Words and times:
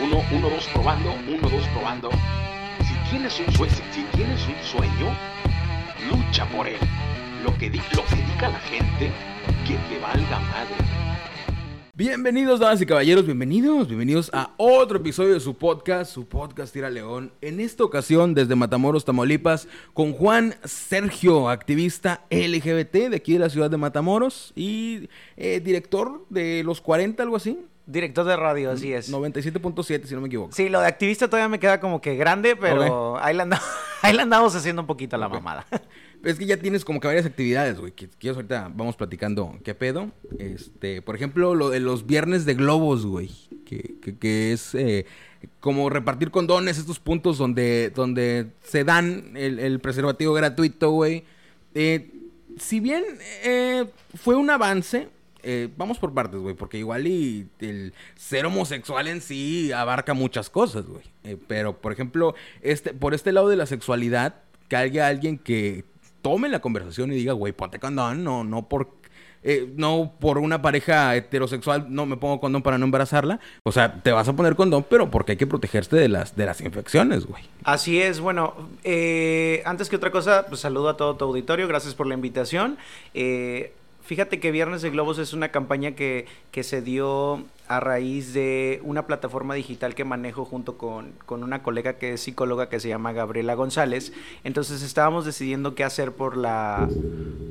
Uno, 0.00 0.22
uno, 0.32 0.48
dos 0.48 0.66
probando, 0.72 1.12
uno, 1.28 1.50
dos 1.50 1.66
probando. 1.68 2.10
Si 2.80 3.10
tienes 3.10 3.38
un 3.38 3.52
sueño, 3.52 3.74
si 3.92 4.02
tienes 4.16 4.40
un 4.46 4.54
sueño, 4.64 5.14
lucha 6.10 6.46
por 6.46 6.66
él. 6.66 6.78
Lo 7.44 7.56
que, 7.58 7.68
lo 7.68 8.04
que 8.06 8.16
diga 8.16 8.48
la 8.48 8.58
gente, 8.60 9.12
que 9.66 9.74
te 9.74 10.00
valga 10.00 10.40
madre. 10.40 10.76
Bienvenidos, 11.94 12.58
damas 12.58 12.80
y 12.80 12.86
caballeros, 12.86 13.26
bienvenidos, 13.26 13.86
bienvenidos 13.86 14.30
a 14.32 14.54
otro 14.56 14.96
episodio 14.96 15.34
de 15.34 15.40
su 15.40 15.54
podcast, 15.54 16.10
su 16.10 16.24
podcast 16.24 16.72
Tira 16.72 16.88
León. 16.88 17.30
En 17.42 17.60
esta 17.60 17.84
ocasión, 17.84 18.32
desde 18.32 18.56
Matamoros, 18.56 19.04
Tamaulipas, 19.04 19.68
con 19.92 20.14
Juan 20.14 20.54
Sergio, 20.64 21.50
activista 21.50 22.24
LGBT 22.30 23.10
de 23.10 23.16
aquí 23.16 23.34
de 23.34 23.40
la 23.40 23.50
ciudad 23.50 23.70
de 23.70 23.76
Matamoros 23.76 24.54
y 24.56 25.10
eh, 25.36 25.60
director 25.60 26.24
de 26.30 26.62
los 26.64 26.80
40, 26.80 27.22
algo 27.22 27.36
así. 27.36 27.58
Director 27.86 28.24
de 28.24 28.36
radio, 28.36 28.70
así 28.70 28.92
es. 28.92 29.12
97.7, 29.12 30.04
si 30.04 30.14
no 30.14 30.20
me 30.20 30.28
equivoco. 30.28 30.52
Sí, 30.52 30.68
lo 30.68 30.80
de 30.80 30.86
activista 30.86 31.28
todavía 31.28 31.48
me 31.48 31.58
queda 31.58 31.80
como 31.80 32.00
que 32.00 32.14
grande, 32.14 32.54
pero 32.54 33.18
ahí, 33.20 33.34
la 33.34 33.42
andamos, 33.42 33.66
ahí 34.02 34.14
la 34.14 34.22
andamos 34.22 34.54
haciendo 34.54 34.82
un 34.82 34.86
poquito 34.86 35.16
la 35.16 35.28
mamada. 35.28 35.66
Es 36.22 36.38
que 36.38 36.46
ya 36.46 36.56
tienes 36.56 36.84
como 36.84 37.00
que 37.00 37.08
varias 37.08 37.26
actividades, 37.26 37.80
güey. 37.80 37.90
Que, 37.90 38.08
que 38.08 38.28
ahorita 38.28 38.70
vamos 38.72 38.94
platicando 38.94 39.58
qué 39.64 39.74
pedo. 39.74 40.12
Este, 40.38 41.02
por 41.02 41.16
ejemplo, 41.16 41.56
lo 41.56 41.68
de 41.68 41.80
los 41.80 42.06
viernes 42.06 42.44
de 42.44 42.54
globos, 42.54 43.04
güey. 43.04 43.28
Que, 43.66 43.96
que, 44.20 44.52
es 44.52 44.72
eh, 44.76 45.04
como 45.58 45.90
repartir 45.90 46.30
condones, 46.30 46.78
estos 46.78 47.00
puntos 47.00 47.38
donde, 47.38 47.90
donde 47.90 48.52
se 48.62 48.84
dan 48.84 49.32
el, 49.34 49.80
preservativo 49.80 50.32
gratuito, 50.32 50.90
güey. 50.90 51.24
Eh, 51.74 52.12
si 52.58 52.78
bien 52.78 53.02
eh, 53.42 53.86
fue 54.14 54.36
un 54.36 54.50
avance, 54.50 55.08
eh, 55.42 55.68
vamos 55.76 55.98
por 55.98 56.14
partes, 56.14 56.40
güey, 56.40 56.54
porque 56.54 56.78
igual 56.78 57.06
y 57.06 57.48
el 57.60 57.92
ser 58.16 58.46
homosexual 58.46 59.08
en 59.08 59.20
sí 59.20 59.72
abarca 59.72 60.14
muchas 60.14 60.50
cosas, 60.50 60.86
güey. 60.86 61.02
Eh, 61.24 61.36
pero, 61.46 61.76
por 61.76 61.92
ejemplo, 61.92 62.34
este, 62.62 62.94
por 62.94 63.14
este 63.14 63.32
lado 63.32 63.48
de 63.48 63.56
la 63.56 63.66
sexualidad, 63.66 64.36
que 64.68 64.76
haya 64.76 65.08
alguien 65.08 65.38
que 65.38 65.84
tome 66.22 66.48
la 66.48 66.60
conversación 66.60 67.12
y 67.12 67.16
diga, 67.16 67.32
güey, 67.32 67.52
ponte 67.52 67.78
condón, 67.78 68.22
no, 68.22 68.44
no 68.44 68.68
por 68.68 69.02
eh, 69.44 69.72
no 69.76 70.12
por 70.20 70.38
una 70.38 70.62
pareja 70.62 71.16
heterosexual 71.16 71.86
no 71.88 72.06
me 72.06 72.16
pongo 72.16 72.38
condón 72.38 72.62
para 72.62 72.78
no 72.78 72.84
embarazarla. 72.84 73.40
O 73.64 73.72
sea, 73.72 74.00
te 74.00 74.12
vas 74.12 74.28
a 74.28 74.34
poner 74.34 74.54
condón, 74.54 74.86
pero 74.88 75.10
porque 75.10 75.32
hay 75.32 75.38
que 75.38 75.48
protegerte 75.48 75.96
de 75.96 76.08
las, 76.08 76.36
de 76.36 76.46
las 76.46 76.60
infecciones, 76.60 77.26
güey. 77.26 77.42
Así 77.64 78.00
es, 78.00 78.20
bueno, 78.20 78.54
antes 79.64 79.88
que 79.88 79.96
otra 79.96 80.12
cosa, 80.12 80.46
pues 80.48 80.60
saludo 80.60 80.90
a 80.90 80.96
todo 80.96 81.16
tu 81.16 81.24
auditorio, 81.24 81.66
gracias 81.66 81.96
por 81.96 82.06
la 82.06 82.14
invitación. 82.14 82.78
Eh, 83.14 83.72
Fíjate 84.04 84.40
que 84.40 84.50
Viernes 84.50 84.82
de 84.82 84.90
Globos 84.90 85.18
es 85.18 85.32
una 85.32 85.50
campaña 85.50 85.92
que, 85.92 86.26
que 86.50 86.64
se 86.64 86.82
dio 86.82 87.44
a 87.68 87.78
raíz 87.78 88.34
de 88.34 88.80
una 88.82 89.06
plataforma 89.06 89.54
digital 89.54 89.94
que 89.94 90.04
manejo 90.04 90.44
junto 90.44 90.76
con, 90.76 91.12
con, 91.24 91.44
una 91.44 91.62
colega 91.62 91.94
que 91.94 92.14
es 92.14 92.20
psicóloga 92.20 92.68
que 92.68 92.80
se 92.80 92.88
llama 92.88 93.12
Gabriela 93.12 93.54
González. 93.54 94.12
Entonces 94.42 94.82
estábamos 94.82 95.24
decidiendo 95.24 95.76
qué 95.76 95.84
hacer 95.84 96.12
por 96.12 96.36
la, 96.36 96.88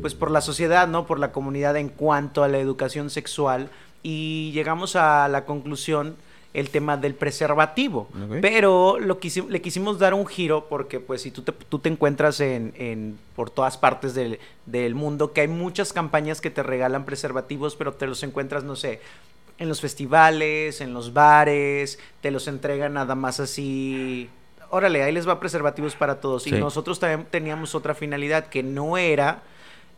pues 0.02 0.14
por 0.14 0.30
la 0.30 0.42
sociedad, 0.42 0.90
¿no? 0.90 1.08
Por 1.08 1.20
la 1.20 1.32
comunidad 1.32 1.78
en 1.78 1.88
cuanto 1.88 2.44
a 2.44 2.50
la 2.50 2.60
educación 2.60 3.10
sexual. 3.10 3.70
Y 4.04 4.52
llegamos 4.52 4.98
a 4.98 5.28
la 5.30 5.46
conclusión 5.46 6.18
el 6.54 6.70
tema 6.70 6.98
del 6.98 7.16
preservativo. 7.16 8.10
Pero 8.42 9.00
lo 9.00 9.20
le 9.50 9.62
quisimos 9.62 10.00
dar 10.00 10.14
un 10.14 10.26
giro 10.26 10.68
porque 10.68 11.00
pues 11.00 11.22
si 11.22 11.32
tú 11.32 11.44
te, 11.44 11.52
tú 11.52 11.80
te 11.80 11.90
encuentras 11.90 12.40
en, 12.42 12.74
en, 12.76 13.18
por 13.36 13.50
todas 13.50 13.78
partes 13.78 14.14
del, 14.14 14.40
del, 14.66 14.94
mundo 14.94 15.32
que 15.32 15.42
hay 15.42 15.48
muchas 15.48 15.94
campañas 15.94 16.42
que 16.42 16.50
te 16.50 16.62
regalan 16.62 17.06
preservativos, 17.06 17.76
pero 17.76 17.94
te 17.94 18.06
los 18.06 18.22
encuentras, 18.24 18.64
no 18.64 18.76
sé, 18.76 19.00
en 19.60 19.70
los 19.70 19.80
festivales, 19.80 20.82
en 20.82 20.94
los 20.94 21.14
bares, 21.14 22.00
te 22.20 22.32
los 22.32 22.48
entregan 22.48 22.94
nada 22.94 23.16
más 23.16 23.40
así. 23.40 24.30
Órale, 24.70 25.04
ahí 25.04 25.12
les 25.14 25.28
va 25.28 25.40
preservativos 25.40 25.96
para 25.96 26.20
todos. 26.20 26.48
Y 26.48 26.52
nosotros 26.52 27.00
también 27.00 27.28
teníamos 27.30 27.76
otra 27.76 27.94
finalidad 27.94 28.48
que 28.48 28.64
no 28.64 28.98
era... 28.98 29.44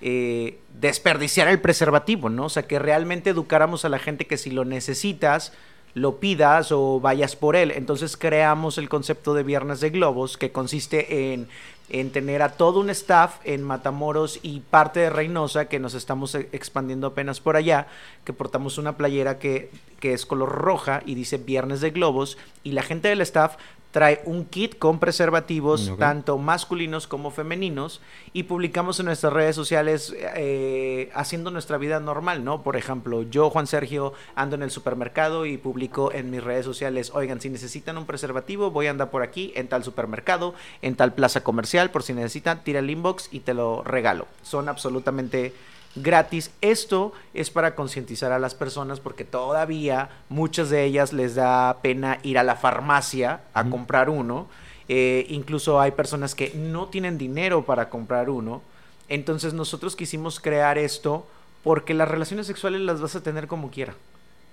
Eh, 0.06 0.60
desperdiciar 0.82 1.48
el 1.48 1.62
preservativo, 1.62 2.28
¿no? 2.28 2.48
O 2.48 2.50
sea, 2.50 2.64
que 2.64 2.78
realmente 2.78 3.30
educáramos 3.30 3.86
a 3.86 3.90
la 3.90 4.00
gente 4.00 4.28
que 4.28 4.36
si 4.36 4.50
lo 4.50 4.66
necesitas, 4.66 5.54
lo 5.94 6.18
pidas 6.18 6.72
o 6.72 7.00
vayas 7.00 7.36
por 7.36 7.56
él. 7.56 7.72
Entonces 7.72 8.18
creamos 8.18 8.78
el 8.78 8.90
concepto 8.90 9.34
de 9.34 9.44
Viernes 9.44 9.80
de 9.80 9.90
Globos, 9.90 10.38
que 10.38 10.52
consiste 10.52 11.34
en, 11.34 11.48
en, 11.90 12.12
tener 12.12 12.42
a 12.42 12.54
todo 12.54 12.80
un 12.80 12.90
staff 12.90 13.36
en 13.44 13.64
Matamoros 13.64 14.40
y 14.42 14.62
parte 14.62 15.02
de 15.02 15.10
Reynosa, 15.10 15.66
que 15.66 15.80
nos 15.80 15.94
estamos 15.94 16.34
e, 16.36 16.50
expandiendo 16.52 17.08
apenas 17.08 17.40
por 17.40 17.56
allá, 17.56 17.88
que 18.26 18.34
portamos 18.34 18.78
una 18.78 18.98
playera 18.98 19.38
que, 19.38 19.70
que 20.00 20.14
es 20.14 20.26
color 20.26 20.50
roja 20.50 21.02
y 21.06 21.16
dice 21.16 21.38
Viernes 21.38 21.82
de 21.82 21.92
Globos, 21.92 22.38
y 22.64 22.72
la 22.72 22.84
gente 22.84 23.10
del 23.10 23.22
staff 23.22 23.58
trae 23.94 24.24
un 24.26 24.46
kit 24.46 24.80
con 24.80 24.98
preservativos, 24.98 25.94
tanto 26.00 26.40
masculinos 26.40 27.06
como 27.06 27.30
femeninos, 27.30 28.02
y 28.34 28.44
publicamos 28.44 29.00
en 29.00 29.06
nuestras 29.06 29.32
redes 29.32 29.56
sociales 29.56 30.16
eh, 30.36 31.12
haciendo 31.14 31.52
nuestra 31.52 31.78
vida 31.78 32.00
normal, 32.00 32.44
¿no? 32.44 32.64
Por 32.64 32.76
ejemplo, 32.76 33.22
yo, 33.22 33.52
Juan 33.52 33.68
Sergio, 33.68 34.14
ando 34.34 34.56
en 34.56 34.64
el 34.64 34.72
supermercado 34.72 35.46
y 35.46 35.60
publico 35.60 36.12
en 36.12 36.32
mis 36.32 36.44
redes 36.44 36.66
sociales, 36.66 37.12
oigan, 37.14 37.40
si 37.40 37.52
necesitan 37.52 38.00
un 38.00 38.08
preservativo, 38.08 38.72
voy 38.72 38.88
a 38.88 38.90
andar 38.90 39.12
por 39.12 39.22
aquí, 39.22 39.54
en 39.56 39.68
tal 39.68 39.84
supermercado, 39.84 40.56
en 40.82 40.96
tal 40.96 41.14
plaza 41.14 41.44
comercial, 41.44 41.92
por 41.92 42.02
si 42.02 42.14
necesitan, 42.14 42.64
tira 42.64 42.80
el 42.80 42.90
inbox 42.90 43.30
y 43.32 43.42
te 43.42 43.54
lo 43.54 43.84
regalo. 43.84 44.26
Son 44.42 44.70
absolutamente 44.70 45.54
gratis. 45.96 46.52
Esto 46.62 47.14
es 47.34 47.50
para 47.50 47.76
concientizar 47.76 48.32
a 48.32 48.40
las 48.40 48.56
personas 48.56 49.00
porque 49.00 49.24
todavía 49.24 50.10
muchas 50.30 50.70
de 50.70 50.84
ellas 50.84 51.14
les 51.14 51.36
da 51.36 51.78
pena 51.82 52.20
ir 52.24 52.38
a 52.38 52.44
la 52.44 52.56
farmacia 52.56 53.42
a 53.54 53.70
comprar 53.70 54.10
uno. 54.10 54.48
Eh, 54.90 55.26
incluso 55.30 55.80
hay 55.80 55.92
personas 55.92 56.36
que 56.36 56.54
no 56.56 56.88
tienen 56.88 57.18
dinero 57.18 57.66
para 57.66 57.90
comprar 57.90 58.30
uno. 58.30 58.62
Entonces 59.10 59.54
nosotros 59.54 59.96
quisimos 59.96 60.40
crear 60.40 60.78
esto 60.78 61.26
porque 61.64 61.94
las 61.94 62.10
relaciones 62.10 62.48
sexuales 62.48 62.82
las 62.82 63.02
vas 63.02 63.16
a 63.16 63.24
tener 63.24 63.48
como 63.48 63.72
quiera 63.72 63.96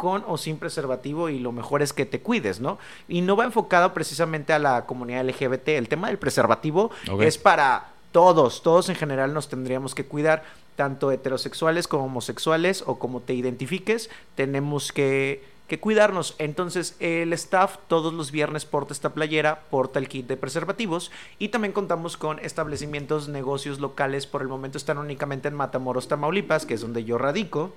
con 0.01 0.25
o 0.27 0.39
sin 0.39 0.57
preservativo 0.57 1.29
y 1.29 1.39
lo 1.39 1.53
mejor 1.53 1.83
es 1.83 1.93
que 1.93 2.07
te 2.07 2.21
cuides, 2.21 2.59
¿no? 2.59 2.79
Y 3.07 3.21
no 3.21 3.37
va 3.37 3.45
enfocado 3.45 3.93
precisamente 3.93 4.55
a 4.55 4.59
la 4.59 4.87
comunidad 4.87 5.27
LGBT. 5.27 5.69
El 5.69 5.91
tema 5.91 6.09
del 6.09 6.17
preservativo 6.17 6.91
es 7.21 7.37
para 7.37 7.91
todos, 8.11 8.63
todos 8.63 8.89
en 8.89 8.97
general 8.97 9.35
nos 9.35 9.51
tendríamos 9.51 9.95
que 9.95 10.07
cuidar 10.07 10.43
tanto 10.81 11.13
heterosexuales 11.13 11.87
como 11.87 12.07
homosexuales 12.07 12.85
o 12.87 12.99
como 12.99 13.21
te 13.21 13.35
identifiques, 13.35 14.09
tenemos 14.35 14.93
que, 14.93 15.45
cuidarnos. 15.79 16.37
Entonces 16.39 16.97
el 17.01 17.35
staff 17.35 17.77
todos 17.87 18.15
los 18.15 18.31
viernes 18.31 18.65
porta 18.65 18.95
esta 18.95 19.13
playera, 19.13 19.65
porta 19.69 19.99
el 19.99 20.09
kit 20.09 20.27
de 20.27 20.39
preservativos 20.39 21.11
y 21.39 21.49
también 21.49 21.75
contamos 21.75 22.17
con 22.17 22.39
establecimientos, 22.39 23.29
negocios 23.29 23.79
locales, 23.79 24.27
por 24.27 24.41
el 24.41 24.49
momento 24.49 24.79
están 24.79 24.97
únicamente 24.97 25.49
en 25.49 25.55
Matamoros, 25.55 26.09
Tamaulipas, 26.09 26.65
que 26.65 26.73
es 26.73 26.81
donde 26.81 27.05
yo 27.05 27.19
radico. 27.19 27.75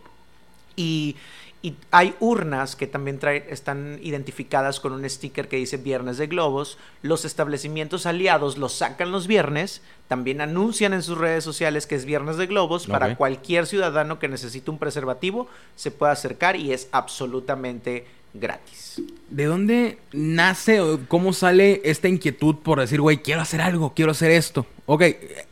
Y, 0.77 1.17
y 1.63 1.75
hay 1.91 2.13
urnas 2.19 2.75
que 2.75 2.87
también 2.87 3.19
están 3.47 3.97
identificadas 4.03 4.81
con 4.81 4.91
un 4.91 5.09
sticker 5.09 5.47
que 5.47 5.55
dice 5.55 5.77
Viernes 5.77 6.17
de 6.17 6.27
Globos. 6.27 6.77
Los 7.01 7.23
establecimientos 7.23 8.05
aliados 8.05 8.57
los 8.57 8.73
sacan 8.73 9.13
los 9.13 9.27
viernes. 9.27 9.81
También 10.09 10.41
anuncian 10.41 10.91
en 10.91 11.01
sus 11.01 11.17
redes 11.17 11.45
sociales 11.45 11.87
que 11.87 11.95
es 11.95 12.03
Viernes 12.03 12.35
de 12.35 12.47
Globos. 12.47 12.85
Para 12.85 13.15
cualquier 13.15 13.65
ciudadano 13.65 14.19
que 14.19 14.27
necesite 14.27 14.69
un 14.69 14.77
preservativo, 14.77 15.47
se 15.77 15.89
puede 15.89 16.11
acercar 16.11 16.57
y 16.57 16.73
es 16.73 16.89
absolutamente 16.91 18.07
gratis. 18.33 19.01
¿De 19.29 19.45
dónde 19.45 19.99
nace 20.11 20.81
o 20.81 20.99
cómo 21.07 21.31
sale 21.31 21.79
esta 21.85 22.09
inquietud 22.09 22.57
por 22.57 22.81
decir, 22.81 22.99
güey, 22.99 23.19
quiero 23.19 23.39
hacer 23.39 23.61
algo, 23.61 23.93
quiero 23.93 24.11
hacer 24.11 24.31
esto? 24.31 24.65
Ok, 24.85 25.03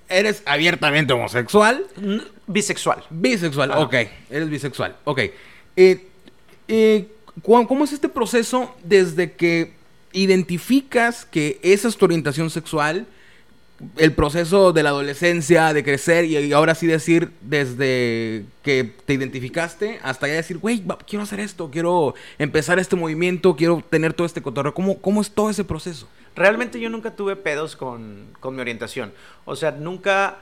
¿eres 0.10 0.44
abiertamente 0.46 1.14
homosexual? 1.14 1.86
Bisexual. 2.48 3.06
Bisexual, 3.10 3.72
ok. 3.72 3.96
Eres 4.30 4.50
bisexual, 4.50 4.98
ok. 5.06 5.22
Eh, 5.76 6.08
eh, 6.68 7.08
¿Cómo 7.44 7.84
es 7.84 7.94
este 7.94 8.10
proceso 8.10 8.76
desde 8.84 9.34
que 9.34 9.74
identificas 10.14 11.26
que 11.26 11.60
esa 11.64 11.88
es 11.88 11.98
tu 11.98 12.06
orientación 12.06 12.50
sexual? 12.50 13.08
El 13.98 14.14
proceso 14.14 14.74
de 14.74 14.84
la 14.84 14.90
adolescencia, 14.90 15.74
de 15.74 15.84
crecer 15.84 16.26
y 16.26 16.54
ahora 16.54 16.76
sí 16.76 16.86
decir 16.86 17.32
desde 17.42 18.46
que 18.62 18.94
te 19.06 19.14
identificaste 19.14 20.00
hasta 20.04 20.28
ya 20.28 20.36
decir, 20.36 20.60
güey, 20.60 20.84
quiero 21.08 21.24
hacer 21.24 21.40
esto, 21.40 21.72
quiero 21.72 22.14
empezar 22.38 22.78
este 22.78 22.96
movimiento, 22.96 23.56
quiero 23.56 23.84
tener 23.90 24.14
todo 24.14 24.28
este 24.28 24.44
cotorreo. 24.44 24.76
¿Cómo, 24.76 25.00
cómo 25.02 25.20
es 25.20 25.32
todo 25.32 25.50
ese 25.50 25.64
proceso? 25.64 26.08
Realmente 26.36 26.80
yo 26.80 26.90
nunca 26.90 27.16
tuve 27.16 27.36
pedos 27.36 27.76
con, 27.76 28.28
con 28.40 28.54
mi 28.54 28.62
orientación. 28.62 29.14
O 29.46 29.56
sea, 29.56 29.72
nunca 29.72 30.38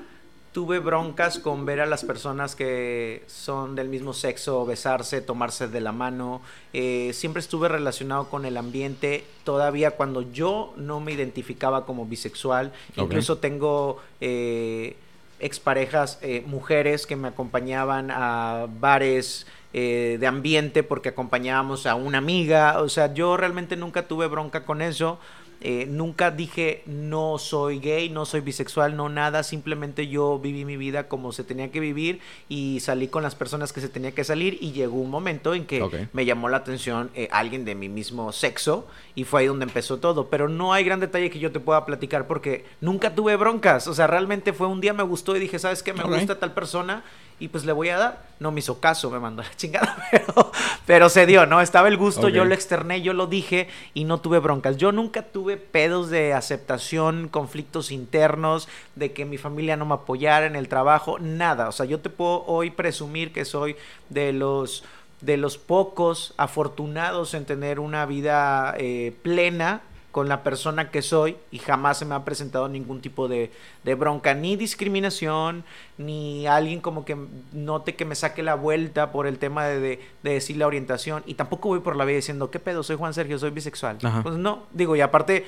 tuve 0.52 0.80
broncas 0.80 1.40
con 1.40 1.66
ver 1.66 1.80
a 1.80 1.86
las 1.86 2.04
personas 2.04 2.56
que 2.56 3.24
son 3.28 3.76
del 3.76 3.88
mismo 3.88 4.14
sexo 4.14 4.66
besarse, 4.66 5.22
tomarse 5.22 5.68
de 5.68 5.82
la 5.82 5.92
mano. 5.92 6.42
Eh, 6.74 7.12
siempre 7.14 7.40
estuve 7.40 7.68
relacionado 7.68 8.30
con 8.30 8.46
el 8.46 8.58
ambiente, 8.58 9.26
todavía 9.44 9.92
cuando 9.92 10.22
yo 10.32 10.74
no 10.76 11.00
me 11.00 11.12
identificaba 11.12 11.86
como 11.86 12.06
bisexual. 12.06 12.72
Incluso 12.96 13.38
tengo 13.38 14.02
eh, 14.22 14.96
exparejas, 15.40 16.20
eh, 16.22 16.44
mujeres 16.46 17.06
que 17.06 17.16
me 17.16 17.28
acompañaban 17.28 18.12
a 18.12 18.68
bares 18.80 19.46
eh, 19.72 20.18
de 20.20 20.26
ambiente 20.26 20.82
porque 20.82 21.10
acompañábamos 21.10 21.86
a 21.86 21.96
una 21.96 22.18
amiga. 22.18 22.82
O 22.82 22.90
sea, 22.90 23.14
yo 23.14 23.38
realmente 23.38 23.76
nunca 23.76 24.08
tuve 24.08 24.28
bronca 24.28 24.66
con 24.66 24.82
eso. 24.82 25.20
Eh, 25.62 25.88
nunca 25.90 26.32
dije 26.32 26.84
no 26.86 27.38
soy 27.38 27.80
gay, 27.80 28.10
no 28.10 28.26
soy 28.26 28.40
bisexual, 28.40 28.96
no 28.96 29.10
nada, 29.10 29.44
simplemente 29.44 30.08
yo 30.08 30.40
viví 30.40 30.64
mi 30.64 30.78
vida 30.78 31.10
como 31.10 31.34
se 31.34 31.44
tenía 31.44 31.70
que 31.70 31.82
vivir 31.82 32.22
y 32.48 32.80
salí 32.80 33.10
con 33.10 33.24
las 33.24 33.36
personas 33.36 33.74
que 33.74 33.82
se 33.82 33.90
tenía 33.90 34.14
que 34.14 34.24
salir 34.24 34.58
y 34.62 34.72
llegó 34.72 34.96
un 34.96 35.10
momento 35.10 35.54
en 35.54 35.66
que 35.66 36.08
me 36.14 36.24
llamó 36.24 36.48
la 36.48 36.58
atención 36.58 37.10
eh, 37.14 37.28
alguien 37.32 37.66
de 37.66 37.76
mi 37.76 37.90
mismo 37.90 38.32
sexo 38.32 38.88
y 39.16 39.26
fue 39.26 39.42
ahí 39.42 39.48
donde 39.48 39.66
empezó 39.66 39.98
todo, 39.98 40.30
pero 40.30 40.48
no 40.48 40.72
hay 40.72 40.86
gran 40.86 41.02
detalle 41.02 41.30
que 41.30 41.40
yo 41.40 41.52
te 41.52 41.60
pueda 41.60 41.86
platicar 41.86 42.26
porque 42.26 42.66
nunca 42.80 43.14
tuve 43.14 43.36
broncas, 43.36 43.88
o 43.88 43.94
sea, 43.94 44.08
realmente 44.08 44.54
fue 44.54 44.68
un 44.68 44.80
día 44.80 44.94
me 44.94 45.04
gustó 45.04 45.36
y 45.36 45.40
dije, 45.40 45.60
¿sabes 45.60 45.84
qué? 45.84 45.92
Me 45.92 46.04
gusta 46.04 46.40
tal 46.40 46.54
persona 46.54 47.04
y 47.40 47.48
pues 47.48 47.66
le 47.66 47.72
voy 47.72 47.90
a 47.90 47.98
dar. 47.98 48.30
No 48.40 48.52
me 48.52 48.60
hizo 48.60 48.80
caso, 48.80 49.10
me 49.10 49.20
mandó 49.20 49.42
a 49.42 49.46
la 49.46 49.56
chingada, 49.56 49.98
pero, 50.12 50.52
pero 50.86 51.10
se 51.10 51.26
dio, 51.26 51.46
¿no? 51.46 51.62
Estaba 51.62 51.88
el 51.88 51.98
gusto, 51.98 52.30
yo 52.30 52.46
lo 52.46 52.54
externé, 52.54 53.02
yo 53.02 53.14
lo 53.14 53.28
dije 53.28 53.68
y 53.94 54.04
no 54.04 54.20
tuve 54.20 54.40
broncas. 54.40 54.78
Yo 54.78 54.92
nunca 54.92 55.24
tuve 55.24 55.49
pedos 55.58 56.10
de 56.10 56.34
aceptación, 56.34 57.28
conflictos 57.28 57.92
internos, 57.92 58.68
de 58.96 59.14
que 59.14 59.26
mi 59.26 59.38
familia 59.38 59.78
no 59.78 59.86
me 59.86 59.96
apoyara 59.96 60.46
en 60.46 60.56
el 60.56 60.68
trabajo, 60.68 61.20
nada. 61.20 61.70
O 61.70 61.72
sea, 61.72 61.86
yo 61.86 62.00
te 62.00 62.10
puedo 62.10 62.46
hoy 62.46 62.72
presumir 62.72 63.32
que 63.32 63.46
soy 63.46 63.76
de 64.10 64.34
los 64.34 64.84
de 65.22 65.36
los 65.36 65.58
pocos 65.58 66.34
afortunados 66.38 67.34
en 67.34 67.44
tener 67.44 67.82
una 67.82 68.06
vida 68.06 68.74
eh, 68.78 69.14
plena 69.22 69.82
con 70.12 70.28
la 70.28 70.42
persona 70.44 70.90
que 70.90 71.02
soy 71.04 71.38
y 71.52 71.60
jamás 71.60 72.00
se 72.00 72.06
me 72.06 72.16
ha 72.16 72.26
presentado 72.26 72.68
ningún 72.68 73.00
tipo 73.02 73.28
de, 73.28 73.52
de 73.84 73.96
bronca, 73.96 74.34
ni 74.34 74.56
discriminación, 74.56 75.64
ni 75.98 76.48
alguien 76.48 76.82
como 76.82 77.06
que 77.06 77.16
note 77.54 77.96
que 77.96 78.06
me 78.06 78.16
saque 78.16 78.42
la 78.44 78.56
vuelta 78.56 79.12
por 79.12 79.28
el 79.28 79.38
tema 79.38 79.66
de, 79.66 79.80
de- 79.80 80.00
de 80.24 80.34
decir 80.34 80.58
la 80.58 80.68
orientación 80.68 81.24
y 81.26 81.36
tampoco 81.36 81.70
voy 81.70 81.80
por 81.82 81.96
la 81.96 82.06
vida 82.06 82.16
diciendo, 82.18 82.50
¿qué 82.52 82.60
pedo? 82.60 82.84
Soy 82.84 82.96
Juan 82.98 83.14
Sergio, 83.14 83.38
soy 83.40 83.52
bisexual. 83.52 83.98
Ajá. 84.04 84.24
Pues 84.24 84.36
no, 84.36 84.64
digo, 84.74 84.96
y 84.96 85.02
aparte 85.02 85.46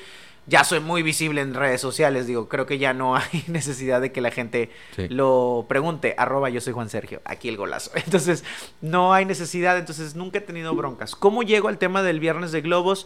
ya 0.47 0.63
soy 0.63 0.79
muy 0.79 1.03
visible 1.03 1.41
en 1.41 1.53
redes 1.53 1.81
sociales, 1.81 2.25
digo, 2.27 2.47
creo 2.49 2.65
que 2.65 2.77
ya 2.79 2.93
no 2.93 3.15
hay 3.15 3.43
necesidad 3.47 3.99
de 4.01 4.11
que 4.11 4.21
la 4.21 4.31
gente 4.31 4.69
Sí. 4.95 5.07
lo 5.09 5.65
pregunte, 5.69 6.13
arroba 6.17 6.49
yo 6.49 6.61
soy 6.61 6.73
Juan 6.73 6.89
Sergio, 6.89 7.21
aquí 7.25 7.49
el 7.49 7.57
golazo. 7.57 7.91
Entonces, 7.95 8.43
no 8.81 9.13
hay 9.13 9.25
necesidad, 9.25 9.77
entonces 9.77 10.15
nunca 10.15 10.37
he 10.39 10.41
tenido 10.41 10.73
broncas. 10.75 11.15
¿Cómo 11.15 11.43
llego 11.43 11.67
al 11.67 11.77
tema 11.77 12.03
del 12.03 12.19
viernes 12.19 12.51
de 12.51 12.61
globos? 12.61 13.05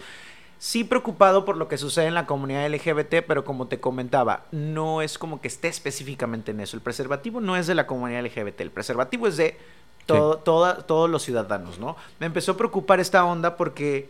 Sí 0.57 0.83
preocupado 0.83 1.45
por 1.45 1.57
lo 1.57 1.67
que 1.67 1.77
sucede 1.77 2.07
en 2.07 2.13
la 2.13 2.25
comunidad 2.25 2.65
LGBT, 2.67 3.23
pero 3.27 3.43
como 3.45 3.67
te 3.67 3.79
comentaba, 3.79 4.45
no 4.51 5.01
es 5.01 5.17
como 5.17 5.41
que 5.41 5.47
esté 5.47 5.67
específicamente 5.67 6.51
en 6.51 6.59
eso. 6.61 6.75
El 6.77 6.81
preservativo 6.81 7.41
no 7.41 7.55
es 7.57 7.67
de 7.67 7.75
la 7.75 7.85
comunidad 7.87 8.21
LGBT, 8.25 8.61
el 8.61 8.71
preservativo 8.71 9.27
es 9.27 9.37
de 9.37 9.57
todo, 10.05 10.37
toda- 10.37 10.77
todos 10.87 11.09
los 11.09 11.23
ciudadanos, 11.23 11.77
¿no? 11.79 11.95
Me 12.19 12.25
empezó 12.27 12.53
a 12.53 12.57
preocupar 12.57 12.99
esta 12.99 13.25
onda 13.25 13.57
porque, 13.57 14.09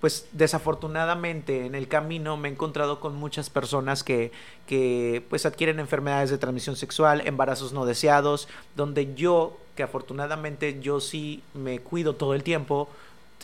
pues 0.00 0.26
desafortunadamente 0.32 1.66
en 1.66 1.74
el 1.74 1.88
camino 1.88 2.36
me 2.36 2.48
he 2.48 2.52
encontrado 2.52 3.00
con 3.00 3.14
muchas 3.14 3.48
personas 3.50 4.02
que, 4.04 4.32
que 4.66 5.24
pues 5.30 5.46
adquieren 5.46 5.78
enfermedades 5.80 6.30
de 6.30 6.38
transmisión 6.38 6.76
sexual, 6.76 7.22
embarazos 7.26 7.72
no 7.72 7.86
deseados, 7.86 8.48
donde 8.76 9.14
yo, 9.14 9.56
que 9.76 9.82
afortunadamente 9.82 10.80
yo 10.80 11.00
sí 11.00 11.42
me 11.54 11.78
cuido 11.78 12.14
todo 12.16 12.34
el 12.34 12.42
tiempo, 12.42 12.88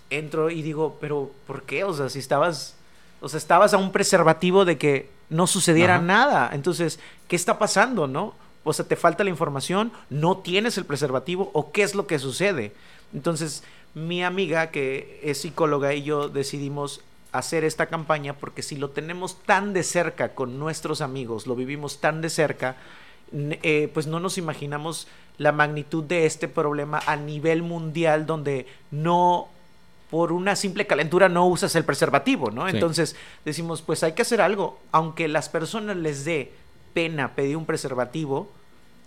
entro 0.09 0.51
y 0.51 0.63
digo, 0.63 0.99
pero 1.01 1.31
¿por 1.47 1.63
qué? 1.63 1.85
O 1.85 1.93
sea, 1.95 2.09
si 2.09 2.19
estabas, 2.19 2.77
o 3.21 3.29
sea, 3.29 3.39
estabas 3.39 3.75
a 3.75 3.79
un 3.79 3.93
preservativo 3.93 4.65
de 4.65 4.79
que 4.79 5.11
no 5.29 5.47
sucediera 5.47 5.97
Ajá. 5.97 6.05
nada. 6.05 6.51
Entonces, 6.53 6.99
¿qué 7.29 7.37
está 7.37 7.59
pasando, 7.59 8.07
no? 8.07 8.35
O 8.65 8.73
sea, 8.73 8.87
te 8.87 8.97
falta 8.97 9.25
la 9.25 9.31
información, 9.31 9.93
no 10.11 10.39
tienes 10.39 10.77
el 10.77 10.85
preservativo 10.85 11.51
o 11.55 11.73
qué 11.73 11.83
es 11.83 11.95
lo 11.95 12.07
que 12.07 12.19
sucede. 12.19 12.73
Entonces, 13.15 13.63
mi 13.95 14.23
amiga 14.23 14.71
que 14.71 15.21
es 15.23 15.41
psicóloga 15.41 15.95
y 15.95 16.03
yo 16.03 16.29
decidimos 16.29 17.01
hacer 17.33 17.65
esta 17.65 17.87
campaña 17.87 18.35
porque 18.35 18.63
si 18.63 18.77
lo 18.77 18.91
tenemos 18.91 19.41
tan 19.45 19.73
de 19.73 19.83
cerca 19.83 20.35
con 20.35 20.59
nuestros 20.59 21.01
amigos, 21.01 21.47
lo 21.47 21.55
vivimos 21.55 22.01
tan 22.01 22.21
de 22.21 22.31
cerca, 22.31 22.77
eh, 23.33 23.91
pues 23.95 24.07
no 24.07 24.21
nos 24.21 24.39
imaginamos 24.39 25.07
la 25.39 25.53
magnitud 25.53 26.05
de 26.05 26.27
este 26.27 26.49
problema 26.49 27.01
a 27.07 27.17
nivel 27.17 27.63
mundial 27.63 28.27
donde 28.27 28.67
no 28.91 29.49
por 30.11 30.33
una 30.33 30.57
simple 30.57 30.87
calentura 30.87 31.29
no 31.29 31.47
usas 31.47 31.75
el 31.77 31.85
preservativo, 31.85 32.51
¿no? 32.51 32.69
Sí. 32.69 32.75
Entonces 32.75 33.17
decimos, 33.45 33.83
pues 33.83 34.03
hay 34.03 34.13
que 34.13 34.23
hacer 34.23 34.41
algo, 34.41 34.79
aunque 34.93 35.29
las 35.29 35.49
personas 35.49 35.97
les 35.97 36.25
dé 36.25 36.53
pena 36.93 37.35
pedir 37.35 37.57
un 37.57 37.67
preservativo, 37.67 38.51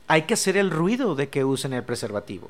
hay 0.08 0.24
que 0.24 0.34
hacer 0.34 0.58
el 0.58 0.72
ruido 0.72 1.16
de 1.16 1.30
que 1.30 1.44
usen 1.44 1.74
el 1.74 1.84
preservativo. 1.84 2.50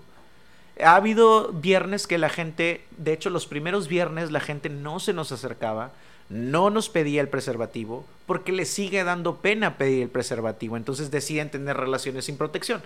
Ha 0.83 0.95
habido 0.95 1.50
viernes 1.50 2.07
que 2.07 2.17
la 2.17 2.29
gente, 2.29 2.85
de 2.97 3.13
hecho 3.13 3.29
los 3.29 3.45
primeros 3.45 3.88
viernes 3.88 4.31
la 4.31 4.39
gente 4.39 4.69
no 4.69 5.00
se 5.00 5.13
nos 5.13 5.31
acercaba, 5.31 5.91
no 6.33 6.71
nos 6.71 6.89
pedía 6.89 7.21
el 7.21 7.30
preservativo, 7.30 8.06
porque 8.25 8.51
le 8.51 8.65
sigue 8.65 9.03
dando 9.03 9.38
pena 9.38 9.77
pedir 9.77 10.01
el 10.01 10.09
preservativo, 10.09 10.75
entonces 10.77 11.12
deciden 11.12 11.51
tener 11.51 11.77
relaciones 11.77 12.25
sin 12.25 12.38
protección. 12.38 12.81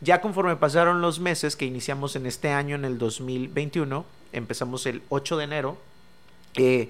Ya 0.00 0.20
conforme 0.20 0.56
pasaron 0.56 1.00
los 1.00 1.20
meses 1.20 1.54
que 1.54 1.64
iniciamos 1.64 2.16
en 2.16 2.26
este 2.26 2.50
año, 2.50 2.74
en 2.74 2.84
el 2.84 2.98
2021, 2.98 4.04
empezamos 4.32 4.84
el 4.86 5.02
8 5.10 5.36
de 5.36 5.44
enero, 5.44 5.78
eh, 6.56 6.88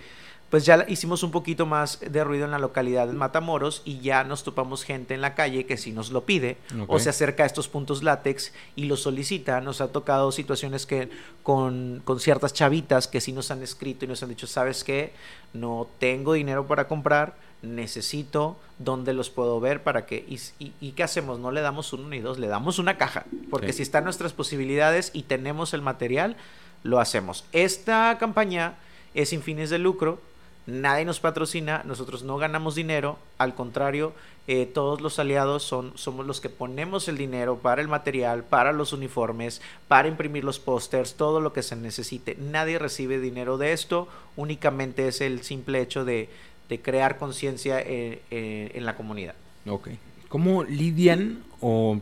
pues 0.50 0.64
ya 0.64 0.84
hicimos 0.88 1.22
un 1.22 1.30
poquito 1.30 1.66
más 1.66 2.00
de 2.00 2.24
ruido 2.24 2.46
en 2.46 2.50
la 2.50 2.58
localidad 2.58 3.06
de 3.06 3.12
Matamoros 3.12 3.82
y 3.84 3.98
ya 4.00 4.24
nos 4.24 4.44
topamos 4.44 4.82
gente 4.82 5.12
en 5.14 5.20
la 5.20 5.34
calle 5.34 5.66
que 5.66 5.76
si 5.76 5.92
nos 5.92 6.10
lo 6.10 6.24
pide 6.24 6.56
o 6.86 6.98
se 6.98 7.10
acerca 7.10 7.42
a 7.42 7.46
estos 7.46 7.68
puntos 7.68 8.02
látex 8.02 8.52
y 8.74 8.84
lo 8.86 8.96
solicita. 8.96 9.60
Nos 9.60 9.80
ha 9.82 9.88
tocado 9.92 10.32
situaciones 10.32 10.86
que 10.86 11.10
con, 11.42 12.00
con 12.04 12.18
ciertas 12.18 12.54
chavitas 12.54 13.08
que 13.08 13.20
sí 13.20 13.32
nos 13.32 13.50
han 13.50 13.62
escrito 13.62 14.04
y 14.04 14.08
nos 14.08 14.22
han 14.22 14.30
dicho, 14.30 14.46
¿sabes 14.46 14.84
qué? 14.84 15.12
No 15.52 15.86
tengo 15.98 16.32
dinero 16.32 16.66
para 16.66 16.88
comprar, 16.88 17.34
necesito 17.82 18.56
dónde 18.78 19.12
los 19.12 19.30
puedo 19.30 19.60
ver 19.60 19.82
para 19.82 20.06
que... 20.06 20.24
Y, 20.28 20.38
y- 20.64 20.72
y 20.80 20.92
qué 20.92 21.02
hacemos? 21.02 21.38
No 21.38 21.50
le 21.50 21.60
damos 21.60 21.92
uno 21.92 22.08
ni 22.08 22.20
dos, 22.20 22.38
le 22.38 22.46
damos 22.48 22.78
una 22.78 22.96
caja. 22.96 23.24
Porque 23.50 23.68
Sí. 23.72 23.78
si 23.78 23.82
están 23.82 24.04
nuestras 24.04 24.32
posibilidades 24.32 25.10
y 25.12 25.22
tenemos 25.24 25.74
el 25.74 25.82
material, 25.82 26.36
lo 26.82 27.00
hacemos. 27.00 27.44
Esta 27.52 28.16
campaña 28.18 28.76
es 29.14 29.30
sin 29.30 29.42
fines 29.42 29.70
de 29.70 29.78
lucro, 29.78 30.20
nadie 30.68 31.06
nos 31.06 31.18
patrocina, 31.18 31.82
nosotros 31.86 32.22
no 32.22 32.36
ganamos 32.36 32.74
dinero, 32.74 33.18
al 33.38 33.54
contrario, 33.54 34.12
eh, 34.46 34.66
todos 34.66 35.00
los 35.00 35.18
aliados 35.18 35.62
son, 35.62 35.92
somos 35.96 36.26
los 36.26 36.42
que 36.42 36.50
ponemos 36.50 37.08
el 37.08 37.16
dinero 37.16 37.56
para 37.58 37.80
el 37.80 37.88
material, 37.88 38.44
para 38.44 38.72
los 38.72 38.92
uniformes, 38.92 39.62
para 39.88 40.08
imprimir 40.08 40.44
los 40.44 40.58
pósters, 40.58 41.14
todo 41.14 41.40
lo 41.40 41.54
que 41.54 41.62
se 41.62 41.74
necesite. 41.74 42.36
Nadie 42.38 42.78
recibe 42.78 43.18
dinero 43.18 43.56
de 43.56 43.72
esto, 43.72 44.08
únicamente 44.36 45.08
es 45.08 45.22
el 45.22 45.42
simple 45.42 45.80
hecho 45.80 46.04
de, 46.04 46.28
de 46.68 46.80
crear 46.82 47.16
conciencia 47.16 47.80
eh, 47.80 48.20
eh, 48.30 48.72
en 48.74 48.84
la 48.84 48.94
comunidad. 48.94 49.34
Ok. 49.66 49.88
¿Cómo 50.28 50.64
lidian 50.64 51.42
o 51.62 52.00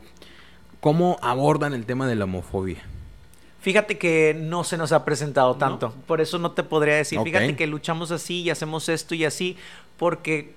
cómo 0.80 1.18
abordan 1.23 1.73
el 1.73 1.87
tema 1.87 2.08
de 2.08 2.16
la 2.16 2.25
homofobia? 2.25 2.82
Fíjate 3.66 3.99
que 3.99 4.32
no 4.32 4.62
se 4.62 4.76
nos 4.76 4.92
ha 4.92 5.04
presentado 5.04 5.54
¿No? 5.54 5.58
tanto. 5.58 5.92
Por 6.06 6.20
eso 6.20 6.38
no 6.38 6.52
te 6.52 6.62
podría 6.62 6.94
decir. 6.94 7.18
Fíjate 7.20 7.56
que 7.56 7.66
luchamos 7.66 8.12
así 8.12 8.42
y 8.42 8.50
hacemos 8.50 8.88
esto 8.88 9.16
y 9.16 9.25
así. 9.25 9.56
Porque 9.96 10.54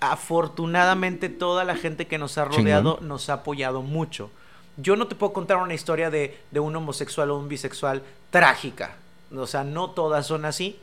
afortunadamente 0.00 1.28
toda 1.28 1.62
la 1.62 1.76
gente 1.76 2.08
que 2.08 2.18
nos 2.18 2.36
ha 2.36 2.46
rodeado 2.46 2.94
Chingón. 2.94 3.08
nos 3.08 3.30
ha 3.30 3.34
apoyado 3.34 3.82
mucho. 3.82 4.32
Yo 4.78 4.96
no 4.96 5.06
te 5.06 5.14
puedo 5.14 5.32
contar 5.32 5.58
una 5.58 5.74
historia 5.74 6.10
de, 6.10 6.36
de 6.50 6.58
un 6.58 6.74
homosexual 6.74 7.30
o 7.30 7.38
un 7.38 7.48
bisexual 7.48 8.02
trágica. 8.32 8.96
O 9.32 9.46
sea, 9.46 9.62
no 9.62 9.90
todas 9.90 10.26
son 10.26 10.44
así. 10.44 10.76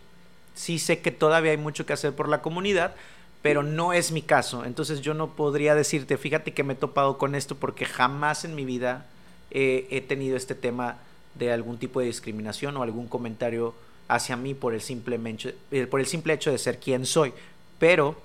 Sí 0.53 0.79
sé 0.79 1.01
que 1.01 1.11
todavía 1.11 1.51
hay 1.51 1.57
mucho 1.57 1.85
que 1.85 1.91
hacer 1.91 2.15
por 2.15 2.29
la 2.29 2.41
comunidad, 2.41 2.95
pero 3.41 3.61
no 3.61 3.91
es 3.91 4.13
mi 4.13 4.21
caso. 4.21 4.63
Entonces 4.63 5.01
yo 5.01 5.13
no 5.13 5.31
podría 5.31 5.75
decirte, 5.75 6.15
fíjate 6.17 6.53
que 6.53 6.63
me 6.63 6.75
he 6.75 6.77
topado 6.77 7.17
con 7.17 7.35
esto 7.35 7.55
porque 7.55 7.83
jamás 7.83 8.45
en 8.45 8.55
mi 8.55 8.63
vida 8.63 9.05
eh, 9.51 9.85
he 9.91 9.99
tenido 9.99 10.37
este 10.37 10.55
tema 10.55 10.99
de 11.35 11.51
algún 11.51 11.77
tipo 11.77 11.99
de 11.99 12.07
discriminación 12.07 12.75
o 12.77 12.83
algún 12.83 13.07
comentario 13.07 13.73
hacia 14.07 14.35
mí 14.35 14.53
por 14.53 14.73
el 14.73 14.81
simple, 14.81 15.19
mencho- 15.19 15.53
eh, 15.71 15.87
por 15.87 15.99
el 15.99 16.05
simple 16.05 16.33
hecho 16.33 16.51
de 16.51 16.57
ser 16.57 16.79
quien 16.79 17.05
soy. 17.05 17.33
Pero 17.79 18.15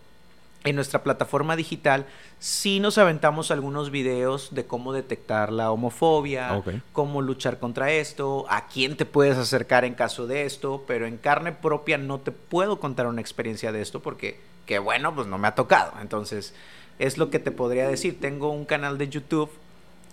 en 0.64 0.76
nuestra 0.76 1.02
plataforma 1.02 1.57
digital 1.57 2.05
sí 2.38 2.81
nos 2.81 2.99
aventamos 2.99 3.50
algunos 3.50 3.90
videos 3.90 4.55
de 4.55 4.67
cómo 4.67 4.93
detectar 4.93 5.50
la 5.52 5.71
homofobia, 5.73 6.52
cómo 6.93 7.23
luchar 7.23 7.59
contra 7.59 7.90
esto, 7.93 8.45
a 8.50 8.67
quién 8.69 8.97
te 8.97 9.07
puedes 9.07 9.38
acercar 9.38 9.85
en 9.87 9.95
caso 9.95 10.26
de 10.26 10.45
esto, 10.45 10.85
pero 10.87 11.07
en 11.07 11.17
carne 11.17 11.52
propia 11.52 11.97
no 11.99 12.21
te 12.21 12.31
puedo 12.31 12.79
contar 12.79 13.07
una 13.07 13.21
experiencia 13.23 13.73
de 13.73 13.81
esto 13.81 14.00
porque, 14.00 14.38
que 14.67 14.79
bueno, 14.79 15.14
pues 15.14 15.26
no 15.26 15.38
me 15.38 15.49
ha 15.49 15.55
tocado. 15.55 15.93
Entonces, 16.00 16.55
es 16.99 17.17
lo 17.17 17.31
que 17.31 17.38
te 17.38 17.50
podría 17.50 17.88
decir. 17.88 18.21
Tengo 18.21 18.50
un 18.50 18.67
canal 18.67 18.99
de 18.99 19.09
YouTube 19.09 19.50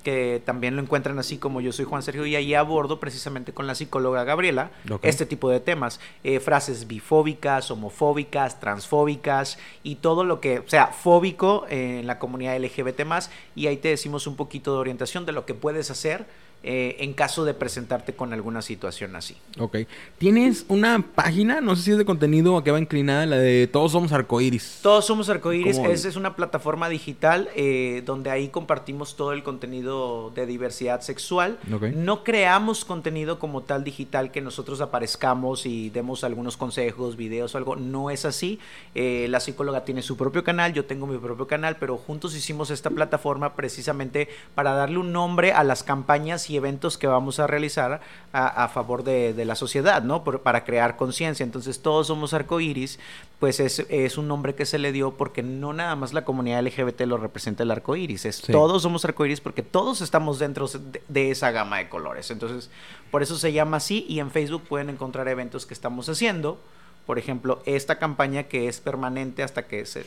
que 0.04 0.42
también 0.46 0.76
lo 0.76 0.82
encuentran 0.82 1.20
así 1.20 1.38
como 1.38 1.62
yo 1.62 1.72
soy 1.72 1.86
Juan 1.86 2.02
Sergio 2.02 2.26
y 2.26 2.36
ahí 2.36 2.54
abordo 2.54 3.00
precisamente 3.00 3.54
con 3.54 3.68
la 3.68 3.76
psicóloga 3.76 4.24
Gabriela 4.24 4.72
este 5.04 5.26
tipo 5.26 5.50
de 5.50 5.60
temas, 5.60 6.00
Eh, 6.24 6.40
frases 6.40 6.88
bifóbicas, 6.88 7.70
homofóbicas, 7.72 8.60
transfóbicas 8.60 9.58
y 9.84 9.96
todo 9.96 10.24
lo 10.24 10.40
que 10.40 10.64
sea 10.68 10.88
fóbico 10.88 11.66
en 11.70 12.08
la 12.08 12.20
comunidad 12.20 12.58
LGBT 12.58 13.06
más 13.06 13.30
y 13.56 13.68
ahí 13.68 13.78
te 13.78 13.90
decimos 13.90 14.28
un 14.28 14.36
poquito 14.36 14.74
de 14.74 14.80
orientación 14.80 15.26
de 15.26 15.32
lo 15.34 15.46
que 15.46 15.54
puedes 15.54 15.92
hacer 15.92 16.26
eh, 16.64 16.98
en 17.00 17.14
caso 17.14 17.46
de 17.46 17.54
presentarte 17.54 18.14
con 18.14 18.34
alguna 18.34 18.62
situación 18.62 19.16
así. 19.16 19.38
Ok. 19.60 19.78
Tienes 20.18 20.66
una 20.68 21.02
página, 21.16 21.62
no 21.62 21.76
sé 21.76 21.84
si 21.84 21.92
es 21.92 21.98
de 21.98 22.04
contenido 22.04 22.62
que 22.64 22.72
va 22.72 22.80
inclinada, 22.80 23.26
la 23.26 23.38
de 23.38 23.68
Todos 23.68 23.92
Somos 23.94 24.12
Arcoiris. 24.12 24.80
Todos 24.82 25.06
Somos 25.06 25.30
Arcoiris 25.30 25.78
¿Cómo? 25.78 25.90
es, 25.90 26.16
una 26.16 26.36
plataforma 26.36 26.90
digital 26.90 27.50
eh, 27.56 28.02
donde 28.06 28.32
ahí 28.32 28.50
compartimos 28.50 29.16
todo 29.16 29.34
el 29.34 29.44
contenido 29.44 30.32
de 30.36 30.46
diversidad 30.46 31.02
sexual. 31.02 31.58
Ok. 31.74 31.84
No 31.96 32.24
creamos 32.24 32.86
contenido 32.86 33.40
como 33.40 33.62
tal 33.62 33.84
digital 33.84 34.32
que 34.32 34.42
nosotros 34.42 34.82
aparezcamos 34.82 35.66
y 35.66 35.90
demos 35.92 36.24
algunos 36.24 36.58
consejos, 36.58 37.16
videos 37.16 37.54
o 37.56 37.60
algo. 37.60 37.76
No 37.76 38.10
es 38.10 38.26
así. 38.26 38.60
Eh, 38.96 39.28
la 39.30 39.40
psicóloga 39.40 39.86
tiene 39.86 40.02
su 40.02 40.18
propio 40.18 40.44
canal, 40.44 40.74
yo 40.74 40.86
tengo 40.86 41.08
mi 41.08 41.18
propio 41.18 41.48
canal, 41.48 41.78
pero 41.80 41.98
juntos 41.98 42.36
hicimos 42.36 42.72
esta 42.72 42.90
plataforma 42.90 43.56
precisamente 43.56 44.28
para 44.56 44.74
darle 44.74 44.98
un 44.98 45.14
nombre 45.14 45.54
a 45.54 45.64
las 45.64 45.84
campañas 45.84 46.50
y 46.50 46.57
eventos 46.58 46.98
que 46.98 47.08
vamos 47.08 47.40
a 47.40 47.48
realizar 47.48 48.02
a, 48.34 48.64
a 48.64 48.68
favor 48.68 49.04
de, 49.04 49.34
de 49.34 49.46
la 49.46 49.56
sociedad, 49.56 50.04
¿no? 50.04 50.24
Por- 50.24 50.42
para 50.42 50.66
crear 50.66 50.98
conciencia. 50.98 51.44
Entonces, 51.44 51.82
todos 51.82 52.08
somos 52.08 52.34
arcoíris, 52.34 53.00
pues 53.40 53.60
es, 53.60 53.86
es 53.90 54.18
un 54.18 54.28
nombre 54.28 54.56
que 54.56 54.66
se 54.66 54.78
le 54.80 54.92
dio 54.92 55.12
porque 55.16 55.44
no 55.44 55.72
nada 55.74 55.96
más 55.96 56.14
la 56.14 56.26
comunidad 56.26 56.62
LGBT 56.66 57.02
lo 57.02 57.18
representa 57.18 57.64
el 57.64 57.72
arco 57.72 57.96
iris, 57.96 58.26
es 58.26 58.38
Sí. 58.38 58.52
todos 58.52 58.82
somos 58.84 59.06
arcoíris 59.06 59.40
porque 59.42 59.62
todos 59.64 60.02
estamos 60.02 60.40
dentro 60.40 60.68
de, 60.68 61.02
de 61.08 61.32
esa 61.32 61.52
gama 61.52 61.78
de 61.78 61.88
colores. 61.90 62.30
Entonces, 62.32 62.70
por 63.12 63.24
eso 63.24 63.38
se 63.38 63.54
llama 63.54 63.78
así 63.78 64.06
y 64.10 64.20
en 64.20 64.32
Facebook 64.32 64.64
pueden 64.68 64.90
encontrar 64.90 65.28
eventos 65.28 65.66
que 65.66 65.74
estamos 65.74 66.10
haciendo. 66.10 66.60
Por 67.06 67.18
ejemplo, 67.20 67.62
esta 67.66 68.00
campaña 68.00 68.44
que 68.44 68.68
es 68.68 68.82
permanente 68.82 69.42
hasta 69.44 69.66
que 69.68 69.86
se 69.86 70.06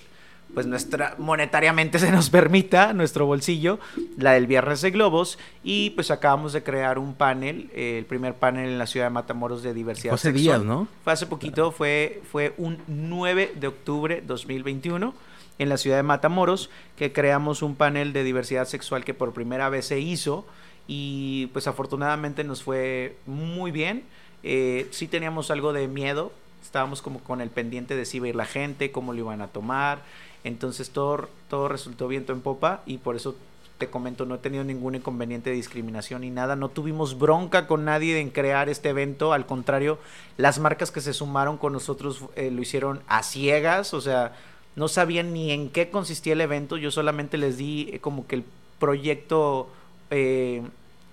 pues 0.54 0.66
nuestra 0.66 1.14
monetariamente 1.18 1.98
se 1.98 2.10
nos 2.10 2.30
permita 2.30 2.92
nuestro 2.92 3.26
bolsillo, 3.26 3.78
la 4.16 4.32
del 4.32 4.46
Viernes 4.46 4.80
de 4.80 4.90
Globos 4.90 5.38
y 5.62 5.90
pues 5.90 6.10
acabamos 6.10 6.52
de 6.52 6.62
crear 6.62 6.98
un 6.98 7.14
panel, 7.14 7.70
eh, 7.74 7.98
el 7.98 8.04
primer 8.04 8.34
panel 8.34 8.68
en 8.68 8.78
la 8.78 8.86
ciudad 8.86 9.06
de 9.06 9.10
Matamoros 9.10 9.62
de 9.62 9.74
diversidad 9.74 10.10
Fue 10.10 10.16
hace 10.16 10.32
sexual. 10.32 10.60
días, 10.60 10.62
¿no? 10.62 10.88
Fue 11.04 11.12
hace 11.12 11.26
poquito, 11.26 11.72
fue, 11.72 12.22
fue 12.30 12.54
un 12.56 12.78
9 12.86 13.54
de 13.58 13.66
octubre 13.66 14.22
2021 14.26 15.14
en 15.58 15.68
la 15.68 15.76
ciudad 15.76 15.98
de 15.98 16.02
Matamoros, 16.02 16.70
que 16.96 17.12
creamos 17.12 17.62
un 17.62 17.76
panel 17.76 18.12
de 18.12 18.24
diversidad 18.24 18.66
sexual 18.66 19.04
que 19.04 19.12
por 19.12 19.32
primera 19.34 19.68
vez 19.68 19.86
se 19.86 20.00
hizo 20.00 20.46
y 20.86 21.46
pues 21.52 21.66
afortunadamente 21.66 22.44
nos 22.44 22.62
fue 22.62 23.16
muy 23.26 23.70
bien. 23.70 24.04
Eh, 24.42 24.88
sí 24.90 25.06
teníamos 25.06 25.50
algo 25.50 25.74
de 25.74 25.86
miedo, 25.86 26.32
estábamos 26.62 27.02
como 27.02 27.20
con 27.20 27.42
el 27.42 27.50
pendiente 27.50 27.94
de 27.94 28.06
si 28.06 28.16
iba 28.16 28.26
a 28.26 28.28
ir 28.30 28.36
la 28.36 28.46
gente, 28.46 28.90
cómo 28.90 29.12
lo 29.12 29.18
iban 29.18 29.42
a 29.42 29.48
tomar, 29.48 30.02
entonces 30.44 30.90
todo, 30.90 31.28
todo 31.48 31.68
resultó 31.68 32.08
viento 32.08 32.32
en 32.32 32.40
popa 32.40 32.82
y 32.86 32.98
por 32.98 33.16
eso 33.16 33.34
te 33.78 33.88
comento, 33.88 34.26
no 34.26 34.34
he 34.34 34.38
tenido 34.38 34.62
ningún 34.62 34.94
inconveniente 34.94 35.50
de 35.50 35.56
discriminación 35.56 36.20
ni 36.20 36.30
nada, 36.30 36.54
no 36.54 36.68
tuvimos 36.68 37.18
bronca 37.18 37.66
con 37.66 37.86
nadie 37.86 38.20
en 38.20 38.28
crear 38.28 38.68
este 38.68 38.90
evento, 38.90 39.32
al 39.32 39.46
contrario, 39.46 39.98
las 40.36 40.58
marcas 40.58 40.90
que 40.90 41.00
se 41.00 41.14
sumaron 41.14 41.56
con 41.56 41.72
nosotros 41.72 42.24
eh, 42.36 42.50
lo 42.50 42.60
hicieron 42.60 43.00
a 43.08 43.22
ciegas, 43.22 43.94
o 43.94 44.02
sea, 44.02 44.36
no 44.76 44.88
sabían 44.88 45.32
ni 45.32 45.50
en 45.50 45.70
qué 45.70 45.90
consistía 45.90 46.34
el 46.34 46.42
evento, 46.42 46.76
yo 46.76 46.90
solamente 46.90 47.38
les 47.38 47.56
di 47.56 47.88
eh, 47.92 48.00
como 48.00 48.26
que 48.26 48.36
el 48.36 48.44
proyecto 48.78 49.68
eh, 50.10 50.62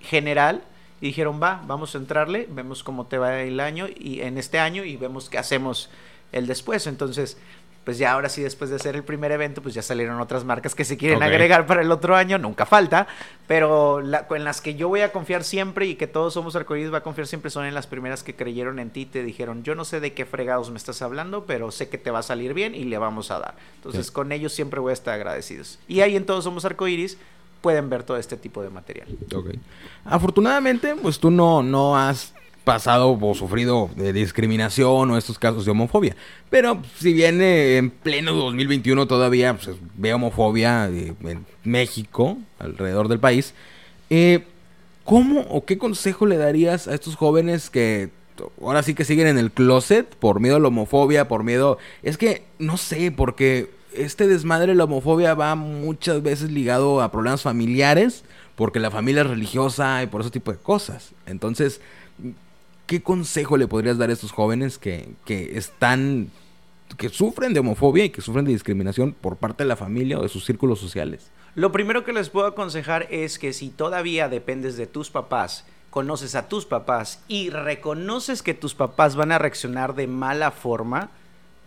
general. 0.00 0.62
Y 1.00 1.06
dijeron, 1.06 1.40
va, 1.40 1.62
vamos 1.64 1.94
a 1.94 1.98
entrarle, 1.98 2.48
vemos 2.50 2.82
cómo 2.82 3.06
te 3.06 3.18
va 3.18 3.40
el 3.42 3.60
año 3.60 3.86
y 3.88 4.20
en 4.20 4.36
este 4.36 4.58
año 4.58 4.82
y 4.82 4.96
vemos 4.96 5.30
qué 5.30 5.38
hacemos 5.38 5.90
el 6.32 6.48
después, 6.48 6.88
entonces 6.88 7.38
pues 7.88 7.96
ya 7.96 8.12
ahora 8.12 8.28
sí 8.28 8.42
después 8.42 8.68
de 8.68 8.76
hacer 8.76 8.96
el 8.96 9.02
primer 9.02 9.32
evento, 9.32 9.62
pues 9.62 9.74
ya 9.74 9.80
salieron 9.80 10.20
otras 10.20 10.44
marcas 10.44 10.74
que 10.74 10.84
se 10.84 10.98
quieren 10.98 11.22
agregar 11.22 11.64
para 11.64 11.80
el 11.80 11.90
otro 11.90 12.14
año, 12.16 12.36
nunca 12.36 12.66
falta, 12.66 13.06
pero 13.46 14.02
la- 14.02 14.26
en 14.28 14.44
las 14.44 14.60
que 14.60 14.74
yo 14.74 14.88
voy 14.88 15.00
a 15.00 15.10
confiar 15.10 15.42
siempre 15.42 15.86
y 15.86 15.94
que 15.94 16.06
todos 16.06 16.34
somos 16.34 16.54
arcoíris 16.54 16.92
va 16.92 16.98
a 16.98 17.02
confiar 17.02 17.26
siempre 17.26 17.50
son 17.50 17.64
en 17.64 17.72
las 17.72 17.86
primeras 17.86 18.22
que 18.22 18.36
creyeron 18.36 18.78
en 18.78 18.90
ti, 18.90 19.06
te 19.06 19.22
dijeron, 19.22 19.62
yo 19.62 19.74
no 19.74 19.86
sé 19.86 20.00
de 20.00 20.12
qué 20.12 20.26
fregados 20.26 20.70
me 20.70 20.76
estás 20.76 21.00
hablando, 21.00 21.46
pero 21.46 21.70
sé 21.70 21.88
que 21.88 21.96
te 21.96 22.10
va 22.10 22.18
a 22.18 22.22
salir 22.22 22.52
bien 22.52 22.74
y 22.74 22.84
le 22.84 22.98
vamos 22.98 23.30
a 23.30 23.38
dar. 23.38 23.54
Entonces 23.76 24.08
Sí. 24.08 24.12
con 24.12 24.32
ellos 24.32 24.52
siempre 24.52 24.80
voy 24.80 24.90
a 24.90 24.92
estar 24.92 25.14
agradecidos. 25.14 25.78
Y 25.88 26.02
ahí 26.02 26.14
en 26.14 26.26
Todos 26.26 26.44
Somos 26.44 26.66
Arcoíris 26.66 27.16
pueden 27.62 27.88
ver 27.88 28.02
todo 28.02 28.18
este 28.18 28.36
tipo 28.36 28.62
de 28.62 28.68
material. 28.68 29.08
Ok. 29.34 29.52
Afortunadamente, 30.04 30.94
pues 30.94 31.18
tú 31.18 31.30
no, 31.30 31.62
no 31.62 31.96
has 31.96 32.34
pasado 32.68 33.18
o 33.18 33.34
sufrido 33.34 33.88
de 33.96 34.12
discriminación 34.12 35.10
o 35.10 35.16
estos 35.16 35.38
casos 35.38 35.64
de 35.64 35.70
homofobia. 35.70 36.14
Pero 36.50 36.82
si 36.98 37.14
bien 37.14 37.40
eh, 37.40 37.78
en 37.78 37.88
pleno 37.88 38.34
2021 38.34 39.06
todavía 39.06 39.54
pues, 39.54 39.74
ve 39.96 40.12
homofobia 40.12 40.86
eh, 40.90 41.14
en 41.24 41.46
México, 41.64 42.36
alrededor 42.58 43.08
del 43.08 43.20
país, 43.20 43.54
eh, 44.10 44.44
¿cómo 45.04 45.40
o 45.48 45.64
qué 45.64 45.78
consejo 45.78 46.26
le 46.26 46.36
darías 46.36 46.88
a 46.88 46.94
estos 46.94 47.16
jóvenes 47.16 47.70
que 47.70 48.10
ahora 48.60 48.82
sí 48.82 48.92
que 48.92 49.06
siguen 49.06 49.28
en 49.28 49.38
el 49.38 49.50
closet 49.50 50.06
por 50.16 50.38
miedo 50.38 50.56
a 50.56 50.60
la 50.60 50.68
homofobia, 50.68 51.26
por 51.26 51.44
miedo... 51.44 51.78
Es 52.02 52.18
que 52.18 52.44
no 52.58 52.76
sé, 52.76 53.10
porque 53.12 53.70
este 53.94 54.28
desmadre 54.28 54.72
de 54.72 54.74
la 54.74 54.84
homofobia 54.84 55.32
va 55.32 55.54
muchas 55.54 56.22
veces 56.22 56.50
ligado 56.50 57.00
a 57.00 57.10
problemas 57.10 57.40
familiares, 57.40 58.24
porque 58.56 58.78
la 58.78 58.90
familia 58.90 59.22
es 59.22 59.28
religiosa 59.28 60.02
y 60.02 60.06
por 60.06 60.20
ese 60.20 60.30
tipo 60.30 60.52
de 60.52 60.58
cosas. 60.58 61.12
Entonces, 61.24 61.80
¿qué 62.88 63.02
consejo 63.02 63.56
le 63.56 63.68
podrías 63.68 63.98
dar 63.98 64.10
a 64.10 64.14
estos 64.14 64.32
jóvenes 64.32 64.78
que, 64.78 65.10
que 65.26 65.56
están, 65.56 66.30
que 66.96 67.10
sufren 67.10 67.52
de 67.52 67.60
homofobia 67.60 68.06
y 68.06 68.10
que 68.10 68.22
sufren 68.22 68.46
de 68.46 68.52
discriminación 68.52 69.12
por 69.12 69.36
parte 69.36 69.62
de 69.62 69.68
la 69.68 69.76
familia 69.76 70.18
o 70.18 70.22
de 70.22 70.28
sus 70.28 70.44
círculos 70.44 70.80
sociales? 70.80 71.30
Lo 71.54 71.70
primero 71.70 72.04
que 72.04 72.14
les 72.14 72.30
puedo 72.30 72.46
aconsejar 72.46 73.06
es 73.10 73.38
que 73.38 73.52
si 73.52 73.68
todavía 73.68 74.30
dependes 74.30 74.78
de 74.78 74.86
tus 74.86 75.10
papás, 75.10 75.66
conoces 75.90 76.34
a 76.34 76.48
tus 76.48 76.64
papás 76.64 77.22
y 77.28 77.50
reconoces 77.50 78.42
que 78.42 78.54
tus 78.54 78.74
papás 78.74 79.16
van 79.16 79.32
a 79.32 79.38
reaccionar 79.38 79.94
de 79.94 80.06
mala 80.06 80.50
forma, 80.50 81.10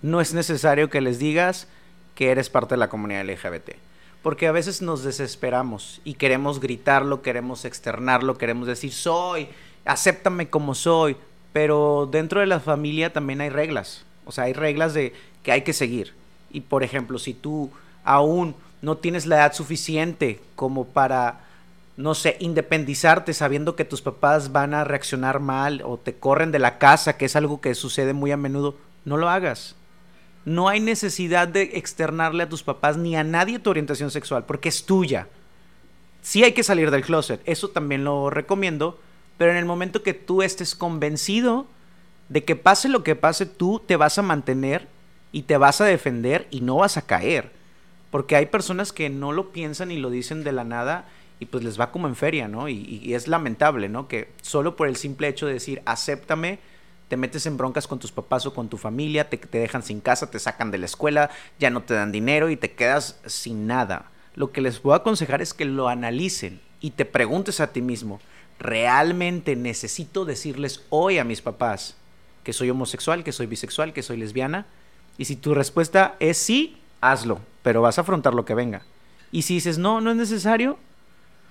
no 0.01 0.21
es 0.21 0.33
necesario 0.33 0.89
que 0.89 1.01
les 1.01 1.19
digas 1.19 1.67
que 2.15 2.31
eres 2.31 2.49
parte 2.49 2.73
de 2.73 2.79
la 2.79 2.89
comunidad 2.89 3.25
LGBT. 3.25 3.73
Porque 4.23 4.47
a 4.47 4.51
veces 4.51 4.81
nos 4.81 5.03
desesperamos 5.03 6.01
y 6.03 6.15
queremos 6.15 6.59
gritarlo, 6.59 7.21
queremos 7.21 7.65
externarlo, 7.65 8.37
queremos 8.37 8.67
decir 8.67 8.91
soy, 8.91 9.49
acéptame 9.85 10.49
como 10.49 10.75
soy. 10.75 11.17
Pero 11.53 12.07
dentro 12.09 12.39
de 12.39 12.45
la 12.45 12.59
familia 12.59 13.11
también 13.11 13.41
hay 13.41 13.49
reglas. 13.49 14.05
O 14.25 14.31
sea, 14.31 14.45
hay 14.45 14.53
reglas 14.53 14.93
de 14.93 15.13
que 15.43 15.51
hay 15.51 15.63
que 15.63 15.73
seguir. 15.73 16.13
Y 16.51 16.61
por 16.61 16.83
ejemplo, 16.83 17.19
si 17.19 17.33
tú 17.33 17.71
aún 18.03 18.55
no 18.81 18.97
tienes 18.97 19.25
la 19.25 19.37
edad 19.37 19.53
suficiente 19.53 20.39
como 20.55 20.85
para, 20.85 21.41
no 21.97 22.15
sé, 22.15 22.37
independizarte 22.39 23.33
sabiendo 23.33 23.75
que 23.75 23.85
tus 23.85 24.01
papás 24.01 24.51
van 24.51 24.73
a 24.73 24.83
reaccionar 24.83 25.39
mal 25.39 25.81
o 25.85 25.97
te 25.97 26.15
corren 26.15 26.51
de 26.51 26.59
la 26.59 26.77
casa, 26.77 27.17
que 27.17 27.25
es 27.25 27.35
algo 27.35 27.61
que 27.61 27.75
sucede 27.75 28.13
muy 28.13 28.31
a 28.31 28.37
menudo, 28.37 28.75
no 29.05 29.17
lo 29.17 29.29
hagas. 29.29 29.75
No 30.43 30.69
hay 30.69 30.79
necesidad 30.79 31.47
de 31.47 31.63
externarle 31.73 32.43
a 32.43 32.49
tus 32.49 32.63
papás 32.63 32.97
ni 32.97 33.15
a 33.15 33.23
nadie 33.23 33.59
tu 33.59 33.69
orientación 33.69 34.09
sexual, 34.09 34.45
porque 34.45 34.69
es 34.69 34.85
tuya. 34.85 35.27
Sí 36.21 36.43
hay 36.43 36.53
que 36.53 36.63
salir 36.63 36.89
del 36.91 37.03
closet, 37.03 37.41
eso 37.45 37.69
también 37.69 38.03
lo 38.03 38.29
recomiendo, 38.29 38.99
pero 39.37 39.51
en 39.51 39.57
el 39.57 39.65
momento 39.65 40.03
que 40.03 40.13
tú 40.13 40.41
estés 40.41 40.75
convencido 40.75 41.67
de 42.29 42.43
que 42.43 42.55
pase 42.55 42.89
lo 42.89 43.03
que 43.03 43.15
pase, 43.15 43.45
tú 43.45 43.81
te 43.85 43.95
vas 43.95 44.17
a 44.17 44.21
mantener 44.21 44.87
y 45.31 45.43
te 45.43 45.57
vas 45.57 45.81
a 45.81 45.85
defender 45.85 46.47
y 46.51 46.61
no 46.61 46.77
vas 46.77 46.97
a 46.97 47.01
caer. 47.01 47.51
Porque 48.09 48.35
hay 48.35 48.45
personas 48.45 48.93
que 48.93 49.09
no 49.09 49.31
lo 49.31 49.51
piensan 49.51 49.91
y 49.91 49.97
lo 49.97 50.09
dicen 50.09 50.43
de 50.43 50.51
la 50.51 50.63
nada 50.63 51.05
y 51.39 51.45
pues 51.45 51.63
les 51.63 51.79
va 51.79 51.91
como 51.91 52.07
en 52.07 52.15
feria, 52.15 52.47
¿no? 52.47 52.69
Y, 52.69 53.13
es 53.13 53.27
lamentable, 53.27 53.89
¿no? 53.89 54.07
Que 54.07 54.29
solo 54.41 54.75
por 54.75 54.87
el 54.87 54.95
simple 54.95 55.27
hecho 55.27 55.47
de 55.47 55.53
decir, 55.53 55.81
acéptame, 55.85 56.59
te 57.07 57.17
metes 57.17 57.45
en 57.47 57.57
broncas 57.57 57.87
con 57.87 57.99
tus 57.99 58.11
papás 58.11 58.45
o 58.45 58.53
con 58.53 58.69
tu 58.69 58.77
familia, 58.77 59.29
te, 59.29 59.37
te 59.37 59.57
dejan 59.57 59.81
sin 59.81 60.01
casa, 60.01 60.29
te 60.29 60.39
sacan 60.39 60.71
de 60.71 60.77
la 60.77 60.85
escuela, 60.85 61.31
ya 61.57 61.69
no 61.69 61.81
te 61.81 61.95
dan 61.95 62.11
dinero 62.11 62.49
y 62.49 62.57
te 62.57 62.73
quedas 62.73 63.19
sin 63.25 63.65
nada. 63.65 64.11
Lo 64.35 64.51
que 64.51 64.61
les 64.61 64.79
puedo 64.79 64.95
aconsejar 64.95 65.41
es 65.41 65.53
que 65.53 65.65
lo 65.65 65.89
analicen 65.89 66.61
y 66.79 66.91
te 66.91 67.05
preguntes 67.05 67.59
a 67.59 67.73
ti 67.73 67.81
mismo, 67.81 68.21
¿realmente 68.61 69.55
necesito 69.55 70.23
decirles 70.23 70.83
hoy 70.89 71.17
a 71.17 71.23
mis 71.23 71.41
papás 71.41 71.95
que 72.43 72.53
soy 72.53 72.69
homosexual, 72.69 73.23
que 73.23 73.31
soy 73.31 73.47
bisexual, 73.47 73.91
que 73.91 74.03
soy 74.03 74.17
lesbiana? 74.17 74.67
Y 75.17 75.25
si 75.25 75.35
tu 75.35 75.53
respuesta 75.53 76.15
es 76.19 76.37
sí, 76.37 76.77
hazlo, 77.01 77.41
pero 77.63 77.81
vas 77.81 77.97
a 77.97 78.01
afrontar 78.01 78.33
lo 78.33 78.45
que 78.45 78.53
venga. 78.53 78.83
Y 79.31 79.41
si 79.43 79.55
dices, 79.55 79.77
no, 79.77 79.99
no 79.99 80.11
es 80.11 80.17
necesario, 80.17 80.77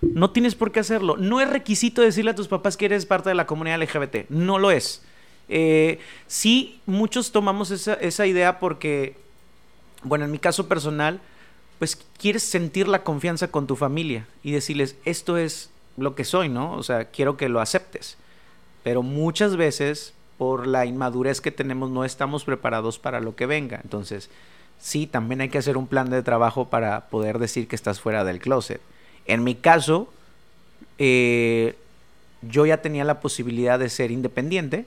no 0.02 0.30
tienes 0.30 0.54
por 0.54 0.70
qué 0.70 0.80
hacerlo. 0.80 1.16
No 1.16 1.40
es 1.40 1.50
requisito 1.50 2.00
decirle 2.00 2.30
a 2.30 2.34
tus 2.36 2.48
papás 2.48 2.76
que 2.76 2.86
eres 2.86 3.06
parte 3.06 3.28
de 3.28 3.34
la 3.34 3.46
comunidad 3.46 3.82
LGBT. 3.82 4.28
No 4.30 4.58
lo 4.58 4.70
es. 4.70 5.02
Eh, 5.48 5.98
sí, 6.28 6.80
muchos 6.86 7.32
tomamos 7.32 7.72
esa, 7.72 7.94
esa 7.94 8.26
idea 8.26 8.60
porque, 8.60 9.16
bueno, 10.04 10.24
en 10.24 10.30
mi 10.30 10.38
caso 10.38 10.68
personal, 10.68 11.20
pues 11.80 11.98
quieres 12.18 12.44
sentir 12.44 12.86
la 12.86 13.02
confianza 13.02 13.48
con 13.48 13.66
tu 13.66 13.74
familia 13.74 14.28
y 14.44 14.52
decirles, 14.52 14.96
esto 15.04 15.36
es 15.36 15.70
lo 16.00 16.14
que 16.14 16.24
soy, 16.24 16.48
¿no? 16.48 16.72
O 16.72 16.82
sea, 16.82 17.06
quiero 17.06 17.36
que 17.36 17.48
lo 17.48 17.60
aceptes. 17.60 18.16
Pero 18.82 19.02
muchas 19.02 19.56
veces, 19.56 20.14
por 20.38 20.66
la 20.66 20.86
inmadurez 20.86 21.40
que 21.40 21.50
tenemos, 21.50 21.90
no 21.90 22.04
estamos 22.04 22.44
preparados 22.44 22.98
para 22.98 23.20
lo 23.20 23.36
que 23.36 23.46
venga. 23.46 23.80
Entonces, 23.84 24.30
sí, 24.80 25.06
también 25.06 25.40
hay 25.40 25.50
que 25.50 25.58
hacer 25.58 25.76
un 25.76 25.86
plan 25.86 26.10
de 26.10 26.22
trabajo 26.22 26.68
para 26.68 27.08
poder 27.08 27.38
decir 27.38 27.68
que 27.68 27.76
estás 27.76 28.00
fuera 28.00 28.24
del 28.24 28.40
closet. 28.40 28.80
En 29.26 29.44
mi 29.44 29.54
caso, 29.54 30.12
eh, 30.98 31.76
yo 32.42 32.66
ya 32.66 32.80
tenía 32.80 33.04
la 33.04 33.20
posibilidad 33.20 33.78
de 33.78 33.90
ser 33.90 34.10
independiente. 34.10 34.86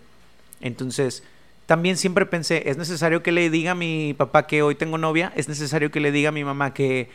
Entonces, 0.62 1.24
también 1.65 1.98
siempre 1.98 2.25
pensé, 2.25 2.70
¿es 2.70 2.77
necesario 2.77 3.24
que 3.24 3.32
le 3.32 3.50
diga 3.50 3.72
a 3.72 3.75
mi 3.75 4.13
papá 4.17 4.48
que 4.48 4.63
hoy 4.63 4.75
tengo 4.75 4.98
novia? 4.98 5.32
¿Es 5.36 5.48
necesario 5.48 5.91
que 5.91 6.00
le 6.00 6.12
diga 6.12 6.29
a 6.29 6.32
mi 6.34 6.43
mamá 6.43 6.74
que 6.74 7.10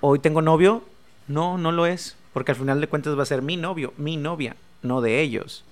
hoy 0.00 0.18
tengo 0.18 0.42
novio? 0.42 0.82
No, 1.26 1.56
no 1.56 1.72
lo 1.72 1.86
es, 1.86 2.16
porque 2.34 2.52
al 2.52 2.58
final 2.58 2.80
de 2.82 2.88
cuentas 2.88 3.16
va 3.16 3.22
a 3.22 3.26
ser 3.26 3.40
mi 3.40 3.56
novio, 3.56 3.94
mi 3.96 4.18
novia, 4.18 4.56
no 4.82 5.00
de 5.00 5.22
ellos. 5.22 5.64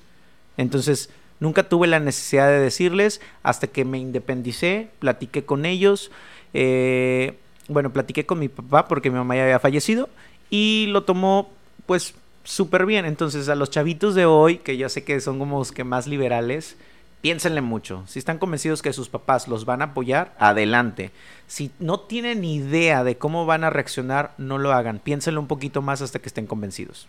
Entonces, 0.57 1.11
nunca 1.41 1.69
tuve 1.69 1.89
la 1.89 1.99
necesidad 1.99 2.47
de 2.49 2.61
decirles 2.61 3.21
hasta 3.43 3.67
que 3.67 3.85
me 3.85 3.99
independicé, 3.99 4.89
platiqué 5.01 5.45
con 5.45 5.67
ellos. 5.67 6.13
Eh, 6.55 7.37
bueno, 7.69 7.93
platiqué 7.93 8.25
con 8.25 8.39
mi 8.39 8.49
papá 8.49 8.87
porque 8.87 9.11
mi 9.11 9.17
mamá 9.17 9.35
ya 9.37 9.43
había 9.43 9.59
fallecido 9.59 10.09
y 10.51 10.87
lo 10.91 11.03
tomó 11.03 11.51
pues 11.85 12.15
súper 12.45 12.87
bien. 12.87 13.07
Entonces 13.07 13.49
a 13.49 13.57
los 13.57 13.71
chavitos 13.71 14.15
de 14.15 14.25
hoy, 14.25 14.59
que 14.59 14.77
ya 14.77 14.89
sé 14.89 15.03
que 15.03 15.21
son 15.21 15.41
como 15.41 15.59
los 15.59 15.73
que 15.73 15.83
más 15.83 16.07
liberales, 16.07 16.77
piénsenle 17.23 17.63
mucho. 17.63 18.05
Si 18.07 18.19
están 18.19 18.39
convencidos 18.39 18.83
que 18.83 18.93
sus 18.93 19.09
papás 19.09 19.49
los 19.49 19.65
van 19.65 19.81
a 19.81 19.87
apoyar, 19.87 20.35
adelante. 20.39 21.11
Si 21.47 21.71
no 21.79 22.01
tienen 22.01 22.45
idea 22.45 23.05
de 23.05 23.17
cómo 23.17 23.47
van 23.47 23.65
a 23.65 23.71
reaccionar, 23.71 24.35
no 24.37 24.59
lo 24.59 24.73
hagan. 24.73 24.99
Piénsenlo 24.99 25.41
un 25.41 25.47
poquito 25.47 25.81
más 25.81 26.03
hasta 26.03 26.19
que 26.19 26.29
estén 26.29 26.47
convencidos. 26.47 27.07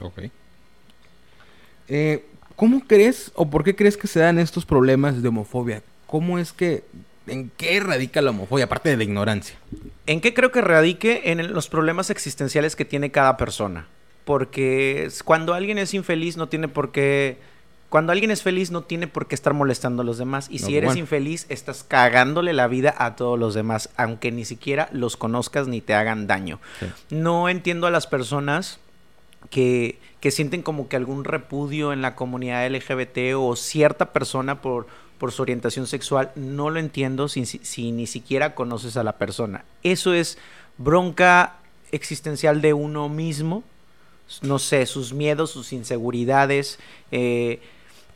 Ok. 0.00 0.22
Eh, 1.88 2.24
¿Cómo 2.56 2.80
crees 2.86 3.30
o 3.34 3.48
por 3.48 3.62
qué 3.62 3.76
crees 3.76 3.96
que 3.96 4.08
se 4.08 4.20
dan 4.20 4.38
estos 4.38 4.64
problemas 4.64 5.22
de 5.22 5.28
homofobia? 5.28 5.82
¿Cómo 6.06 6.38
es 6.38 6.52
que 6.52 6.84
¿En 7.26 7.50
qué 7.56 7.78
radica 7.80 8.20
la 8.20 8.30
homofobia, 8.30 8.64
aparte 8.64 8.88
de 8.88 8.96
la 8.96 9.04
ignorancia? 9.04 9.56
¿En 10.06 10.20
qué 10.20 10.34
creo 10.34 10.50
que 10.50 10.60
radique? 10.60 11.22
En 11.26 11.52
los 11.52 11.68
problemas 11.68 12.10
existenciales 12.10 12.74
que 12.74 12.84
tiene 12.84 13.10
cada 13.10 13.36
persona. 13.36 13.86
Porque 14.24 15.08
cuando 15.24 15.54
alguien 15.54 15.78
es 15.78 15.94
infeliz 15.94 16.36
no 16.36 16.48
tiene 16.48 16.68
por 16.68 16.92
qué... 16.92 17.38
Cuando 17.92 18.12
alguien 18.12 18.30
es 18.30 18.42
feliz 18.42 18.70
no 18.70 18.84
tiene 18.84 19.06
por 19.06 19.28
qué 19.28 19.34
estar 19.34 19.52
molestando 19.52 20.00
a 20.00 20.04
los 20.06 20.16
demás. 20.16 20.46
Y 20.50 20.60
si 20.60 20.78
eres 20.78 20.96
infeliz, 20.96 21.44
estás 21.50 21.84
cagándole 21.84 22.54
la 22.54 22.66
vida 22.66 22.94
a 22.96 23.16
todos 23.16 23.38
los 23.38 23.52
demás, 23.52 23.90
aunque 23.98 24.32
ni 24.32 24.46
siquiera 24.46 24.88
los 24.92 25.18
conozcas 25.18 25.68
ni 25.68 25.82
te 25.82 25.92
hagan 25.92 26.26
daño. 26.26 26.58
No 27.10 27.50
entiendo 27.50 27.86
a 27.86 27.90
las 27.90 28.06
personas 28.06 28.78
que, 29.50 29.98
que 30.20 30.30
sienten 30.30 30.62
como 30.62 30.88
que 30.88 30.96
algún 30.96 31.24
repudio 31.24 31.92
en 31.92 32.00
la 32.00 32.14
comunidad 32.14 32.66
LGBT 32.66 33.36
o 33.36 33.56
cierta 33.56 34.14
persona 34.14 34.62
por 34.62 34.86
por 35.18 35.30
su 35.30 35.42
orientación 35.42 35.86
sexual, 35.86 36.32
no 36.34 36.68
lo 36.68 36.80
entiendo 36.80 37.28
si, 37.28 37.92
ni 37.92 38.06
siquiera 38.08 38.56
conoces 38.56 38.96
a 38.96 39.04
la 39.04 39.18
persona. 39.18 39.64
Eso 39.84 40.14
es 40.14 40.36
bronca 40.78 41.58
existencial 41.92 42.60
de 42.60 42.72
uno 42.72 43.08
mismo, 43.08 43.62
no 44.40 44.58
sé, 44.58 44.84
sus 44.84 45.12
miedos, 45.12 45.52
sus 45.52 45.72
inseguridades. 45.72 46.80
Eh, 47.12 47.60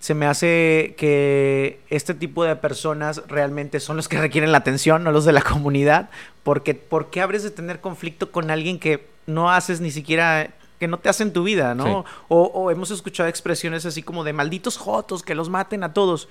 se 0.06 0.14
me 0.14 0.26
hace 0.26 0.94
que 0.96 1.80
este 1.90 2.14
tipo 2.14 2.44
de 2.44 2.54
personas 2.54 3.24
realmente 3.26 3.80
son 3.80 3.96
los 3.96 4.06
que 4.06 4.20
requieren 4.20 4.52
la 4.52 4.58
atención, 4.58 5.02
no 5.02 5.10
los 5.10 5.24
de 5.24 5.32
la 5.32 5.42
comunidad, 5.42 6.10
porque 6.44 6.74
¿por 6.74 7.10
qué 7.10 7.22
habres 7.22 7.42
de 7.42 7.50
tener 7.50 7.80
conflicto 7.80 8.30
con 8.30 8.52
alguien 8.52 8.78
que 8.78 9.04
no 9.26 9.50
haces 9.50 9.80
ni 9.80 9.90
siquiera 9.90 10.54
que 10.78 10.86
no 10.86 11.00
te 11.00 11.08
hacen 11.08 11.32
tu 11.32 11.42
vida, 11.42 11.74
¿no? 11.74 12.04
O, 12.28 12.42
o, 12.44 12.70
hemos 12.70 12.92
escuchado 12.92 13.28
expresiones 13.28 13.84
así 13.84 14.00
como 14.00 14.22
de 14.22 14.32
malditos 14.32 14.76
jotos 14.76 15.24
que 15.24 15.34
los 15.34 15.50
maten 15.50 15.82
a 15.82 15.92
todos. 15.92 16.28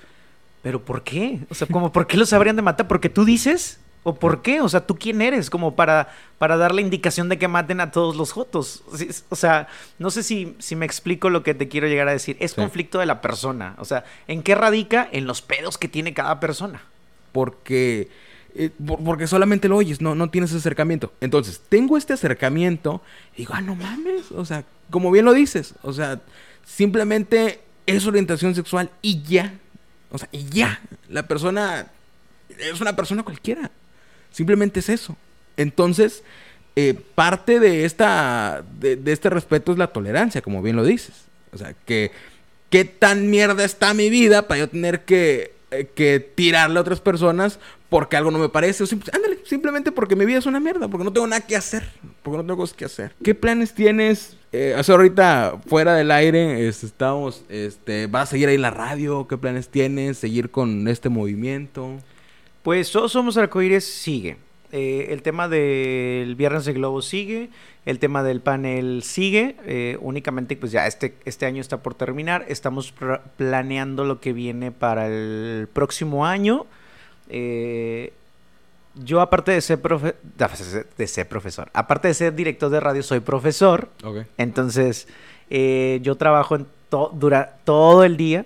¿Pero 0.62 0.82
por 0.82 1.02
qué? 1.02 1.40
O 1.50 1.54
sea, 1.54 1.66
como, 1.66 1.92
¿por 1.92 2.06
qué 2.06 2.16
los 2.16 2.32
habrían 2.32 2.56
de 2.56 2.62
matar? 2.62 2.88
¿Porque 2.88 3.10
tú 3.10 3.26
dices? 3.26 3.78
¿O 4.08 4.14
por 4.14 4.40
qué? 4.40 4.60
O 4.60 4.68
sea, 4.68 4.86
¿tú 4.86 4.94
quién 4.94 5.20
eres? 5.20 5.50
Como 5.50 5.74
para, 5.74 6.14
para 6.38 6.56
dar 6.56 6.72
la 6.72 6.80
indicación 6.80 7.28
de 7.28 7.40
que 7.40 7.48
maten 7.48 7.80
a 7.80 7.90
todos 7.90 8.14
los 8.14 8.30
jotos. 8.30 8.84
O 9.30 9.34
sea, 9.34 9.66
no 9.98 10.10
sé 10.10 10.22
si, 10.22 10.54
si 10.60 10.76
me 10.76 10.86
explico 10.86 11.28
lo 11.28 11.42
que 11.42 11.54
te 11.54 11.66
quiero 11.66 11.88
llegar 11.88 12.06
a 12.06 12.12
decir. 12.12 12.36
Es 12.38 12.54
conflicto 12.54 13.00
de 13.00 13.06
la 13.06 13.20
persona. 13.20 13.74
O 13.78 13.84
sea, 13.84 14.04
¿en 14.28 14.44
qué 14.44 14.54
radica? 14.54 15.08
En 15.10 15.26
los 15.26 15.42
pedos 15.42 15.76
que 15.76 15.88
tiene 15.88 16.14
cada 16.14 16.38
persona. 16.38 16.84
Porque... 17.32 18.08
Eh, 18.54 18.70
porque 18.78 19.26
solamente 19.26 19.68
lo 19.68 19.76
oyes, 19.76 20.00
no, 20.00 20.14
no 20.14 20.30
tienes 20.30 20.54
acercamiento. 20.54 21.12
Entonces, 21.20 21.60
tengo 21.68 21.96
este 21.96 22.12
acercamiento 22.12 23.02
y 23.34 23.38
digo, 23.38 23.54
ah, 23.56 23.60
no 23.60 23.74
mames. 23.74 24.30
O 24.30 24.44
sea, 24.44 24.64
como 24.88 25.10
bien 25.10 25.24
lo 25.24 25.32
dices, 25.34 25.74
o 25.82 25.92
sea, 25.92 26.20
simplemente 26.64 27.60
es 27.86 28.06
orientación 28.06 28.54
sexual 28.54 28.88
y 29.02 29.22
ya. 29.22 29.58
O 30.12 30.18
sea, 30.18 30.28
y 30.30 30.44
ya, 30.44 30.80
la 31.08 31.26
persona 31.26 31.90
es 32.50 32.80
una 32.80 32.94
persona 32.94 33.24
cualquiera. 33.24 33.72
Simplemente 34.36 34.80
es 34.80 34.90
eso. 34.90 35.16
Entonces, 35.56 36.22
eh, 36.76 36.92
parte 37.14 37.58
de, 37.58 37.86
esta, 37.86 38.62
de, 38.78 39.00
este 39.06 39.30
respeto 39.30 39.72
es 39.72 39.78
la 39.78 39.86
tolerancia, 39.86 40.42
como 40.42 40.60
bien 40.60 40.76
lo 40.76 40.84
dices. 40.84 41.24
O 41.54 41.56
sea, 41.56 41.74
que 41.86 42.10
qué 42.68 42.84
tan 42.84 43.30
mierda 43.30 43.64
está 43.64 43.94
mi 43.94 44.10
vida 44.10 44.46
para 44.46 44.58
yo 44.58 44.68
tener 44.68 45.06
que, 45.06 45.54
eh, 45.70 45.88
que 45.94 46.20
tirarle 46.20 46.76
a 46.76 46.82
otras 46.82 47.00
personas 47.00 47.58
porque 47.88 48.18
algo 48.18 48.30
no 48.30 48.38
me 48.38 48.50
parece. 48.50 48.84
O 48.84 48.86
simplemente 48.86 49.90
porque 49.90 50.16
mi 50.16 50.26
vida 50.26 50.36
es 50.36 50.44
una 50.44 50.60
mierda, 50.60 50.86
porque 50.88 51.04
no 51.04 51.14
tengo 51.14 51.26
nada 51.26 51.40
que 51.40 51.56
hacer, 51.56 51.88
porque 52.22 52.36
no 52.36 52.42
tengo 52.42 52.58
cosas 52.58 52.76
que 52.76 52.84
hacer. 52.84 53.14
¿Qué 53.24 53.34
planes 53.34 53.72
tienes? 53.72 54.36
Eh, 54.52 54.78
sea, 54.82 54.96
ahorita 54.96 55.60
fuera 55.66 55.94
del 55.94 56.10
aire, 56.10 56.68
este, 56.68 56.84
estamos, 56.84 57.42
este, 57.48 58.06
¿vas 58.06 58.28
a 58.28 58.30
seguir 58.32 58.50
ahí 58.50 58.58
la 58.58 58.70
radio? 58.70 59.26
¿Qué 59.26 59.38
planes 59.38 59.70
tienes? 59.70 60.18
¿Seguir 60.18 60.50
con 60.50 60.88
este 60.88 61.08
movimiento? 61.08 62.02
Pues 62.66 62.90
Todos 62.90 63.12
Somos 63.12 63.36
Arcoíris 63.36 63.84
sigue. 63.84 64.38
Eh, 64.72 65.06
el 65.10 65.22
tema 65.22 65.48
del 65.48 66.34
Viernes 66.34 66.64
de 66.64 66.72
Globo 66.72 67.00
sigue, 67.00 67.50
el 67.84 68.00
tema 68.00 68.24
del 68.24 68.40
panel 68.40 69.04
sigue, 69.04 69.54
eh, 69.66 69.96
únicamente 70.00 70.56
pues 70.56 70.72
ya 70.72 70.88
este, 70.88 71.14
este 71.26 71.46
año 71.46 71.60
está 71.60 71.76
por 71.76 71.94
terminar, 71.94 72.44
estamos 72.48 72.92
planeando 73.36 74.04
lo 74.04 74.20
que 74.20 74.32
viene 74.32 74.72
para 74.72 75.06
el 75.06 75.68
próximo 75.72 76.26
año. 76.26 76.66
Eh, 77.28 78.12
yo 78.96 79.20
aparte 79.20 79.52
de 79.52 79.60
ser, 79.60 79.78
de 79.78 81.06
ser 81.06 81.28
profesor, 81.28 81.70
aparte 81.72 82.08
de 82.08 82.14
ser 82.14 82.34
director 82.34 82.68
de 82.68 82.80
radio, 82.80 83.04
soy 83.04 83.20
profesor. 83.20 83.90
Entonces, 84.38 85.06
yo 85.48 86.16
trabajo 86.16 86.56
en 86.56 86.66
dura 87.12 87.58
todo 87.62 88.02
el 88.02 88.16
día. 88.16 88.44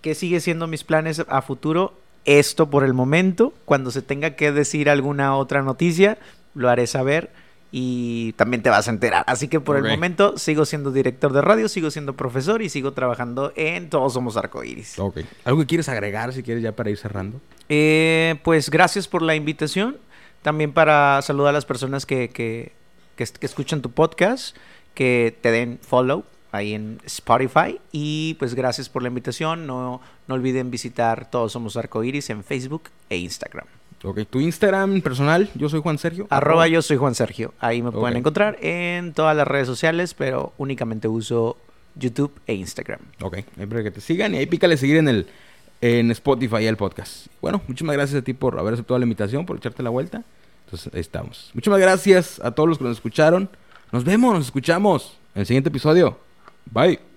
¿Qué 0.00 0.14
sigue 0.14 0.40
siendo 0.40 0.66
mis 0.66 0.84
planes 0.84 1.22
a 1.28 1.42
futuro? 1.42 2.00
Esto 2.24 2.70
por 2.70 2.84
el 2.84 2.94
momento. 2.94 3.52
Cuando 3.64 3.90
se 3.90 4.02
tenga 4.02 4.36
que 4.36 4.52
decir 4.52 4.88
alguna 4.88 5.36
otra 5.36 5.62
noticia, 5.62 6.18
lo 6.54 6.68
haré 6.68 6.86
saber 6.86 7.30
y 7.74 8.34
también 8.34 8.62
te 8.62 8.68
vas 8.68 8.86
a 8.86 8.90
enterar. 8.90 9.24
Así 9.26 9.48
que 9.48 9.58
por 9.58 9.76
el 9.76 9.84
momento 9.84 10.36
sigo 10.36 10.66
siendo 10.66 10.92
director 10.92 11.32
de 11.32 11.40
radio, 11.40 11.68
sigo 11.68 11.90
siendo 11.90 12.14
profesor 12.14 12.60
y 12.60 12.68
sigo 12.68 12.92
trabajando 12.92 13.52
en 13.56 13.88
Todos 13.88 14.12
Somos 14.12 14.36
Arcoiris. 14.36 14.98
Ok. 14.98 15.20
¿Algo 15.44 15.60
que 15.60 15.66
quieres 15.66 15.88
agregar 15.88 16.34
si 16.34 16.42
quieres 16.42 16.62
ya 16.62 16.72
para 16.72 16.90
ir 16.90 16.98
cerrando? 16.98 17.40
Eh, 17.70 18.36
pues 18.44 18.68
gracias 18.68 19.08
por 19.08 19.22
la 19.22 19.34
invitación. 19.34 19.96
También 20.42 20.72
para 20.72 21.22
saludar 21.22 21.50
a 21.50 21.52
las 21.52 21.64
personas 21.64 22.04
que, 22.04 22.28
que, 22.28 22.72
que, 23.16 23.24
escuchan 23.40 23.80
tu 23.80 23.90
podcast, 23.90 24.56
que 24.92 25.36
te 25.40 25.50
den 25.50 25.78
follow 25.80 26.24
ahí 26.52 26.74
en 26.74 27.00
Spotify. 27.04 27.80
Y 27.90 28.34
pues 28.34 28.54
gracias 28.54 28.88
por 28.88 29.02
la 29.02 29.08
invitación. 29.08 29.66
No, 29.66 30.00
no 30.28 30.34
olviden 30.34 30.70
visitar 30.70 31.28
Todos 31.30 31.52
Somos 31.52 31.76
Arcoiris 31.76 32.30
en 32.30 32.44
Facebook 32.44 32.84
e 33.10 33.16
Instagram. 33.16 33.66
Ok, 34.04 34.20
tu 34.28 34.40
Instagram 34.40 35.00
personal, 35.00 35.48
yo 35.54 35.68
soy 35.68 35.80
Juan 35.80 35.96
Sergio. 35.96 36.26
Arroba 36.30 36.66
yo 36.66 36.82
soy 36.82 36.96
Juan 36.96 37.14
Sergio. 37.14 37.54
Ahí 37.60 37.82
me 37.82 37.92
pueden 37.92 38.16
encontrar 38.16 38.58
en 38.60 39.12
todas 39.12 39.36
las 39.36 39.46
redes 39.46 39.66
sociales, 39.66 40.14
pero 40.14 40.52
únicamente 40.58 41.06
uso 41.06 41.56
YouTube 41.94 42.32
e 42.46 42.54
Instagram. 42.54 43.00
Ok, 43.20 43.38
ahí 43.58 43.66
para 43.66 43.82
que 43.84 43.92
te 43.92 44.00
sigan 44.00 44.34
y 44.34 44.38
ahí 44.38 44.46
pícale 44.46 44.76
seguir 44.76 44.96
en 44.96 45.08
el 45.08 45.26
en 45.80 46.10
Spotify 46.12 46.64
el 46.66 46.76
podcast. 46.76 47.26
Bueno, 47.40 47.60
muchísimas 47.66 47.96
gracias 47.96 48.20
a 48.20 48.24
ti 48.24 48.32
por 48.32 48.58
haber 48.58 48.74
aceptado 48.74 48.98
la 48.98 49.04
invitación, 49.04 49.44
por 49.44 49.56
echarte 49.56 49.82
la 49.82 49.90
vuelta. 49.90 50.22
Entonces, 50.64 50.92
ahí 50.94 51.00
estamos. 51.00 51.50
Muchísimas 51.54 51.80
gracias 51.80 52.40
a 52.42 52.52
todos 52.52 52.68
los 52.68 52.78
que 52.78 52.84
nos 52.84 52.96
escucharon. 52.96 53.50
Nos 53.90 54.04
vemos, 54.04 54.32
nos 54.32 54.46
escuchamos 54.46 55.18
en 55.34 55.40
el 55.40 55.46
siguiente 55.46 55.68
episodio. 55.68 56.18
Bye. 56.70 56.98